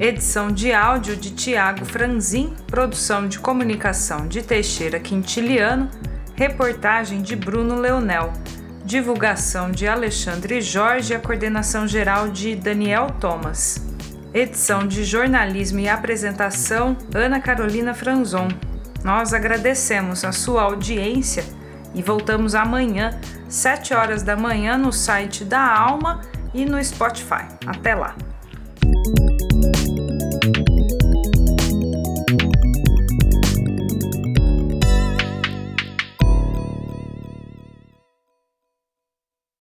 Edição 0.01 0.51
de 0.51 0.73
áudio 0.73 1.17
de 1.17 1.31
Tiago 1.31 1.85
Franzin, 1.85 2.53
produção 2.67 3.29
de 3.29 3.39
comunicação 3.39 4.27
de 4.27 4.43
Teixeira 4.43 4.99
Quintiliano, 4.99 5.89
reportagem 6.35 7.23
de 7.23 7.37
Bruno 7.37 7.79
Leonel, 7.79 8.33
divulgação 8.85 9.71
de 9.71 9.87
Alexandre 9.87 10.61
Jorge 10.61 11.13
e 11.13 11.17
a 11.17 11.21
coordenação 11.21 11.87
geral 11.87 12.31
de 12.31 12.57
Daniel 12.57 13.07
Thomas. 13.21 13.92
Edição 14.35 14.87
de 14.87 15.05
jornalismo 15.05 15.79
e 15.79 15.87
apresentação 15.87 16.97
Ana 17.15 17.39
Carolina 17.39 17.93
Franzon. 17.93 18.49
Nós 19.05 19.35
agradecemos 19.35 20.25
a 20.25 20.33
sua 20.33 20.63
audiência 20.63 21.45
e 21.95 22.01
voltamos 22.01 22.55
amanhã, 22.55 23.21
7 23.47 23.93
horas 23.93 24.23
da 24.23 24.35
manhã, 24.35 24.79
no 24.79 24.91
site 24.91 25.45
da 25.45 25.61
Alma 25.61 26.23
e 26.55 26.65
no 26.65 26.83
Spotify. 26.83 27.45
Até 27.67 27.95
lá! 27.95 28.17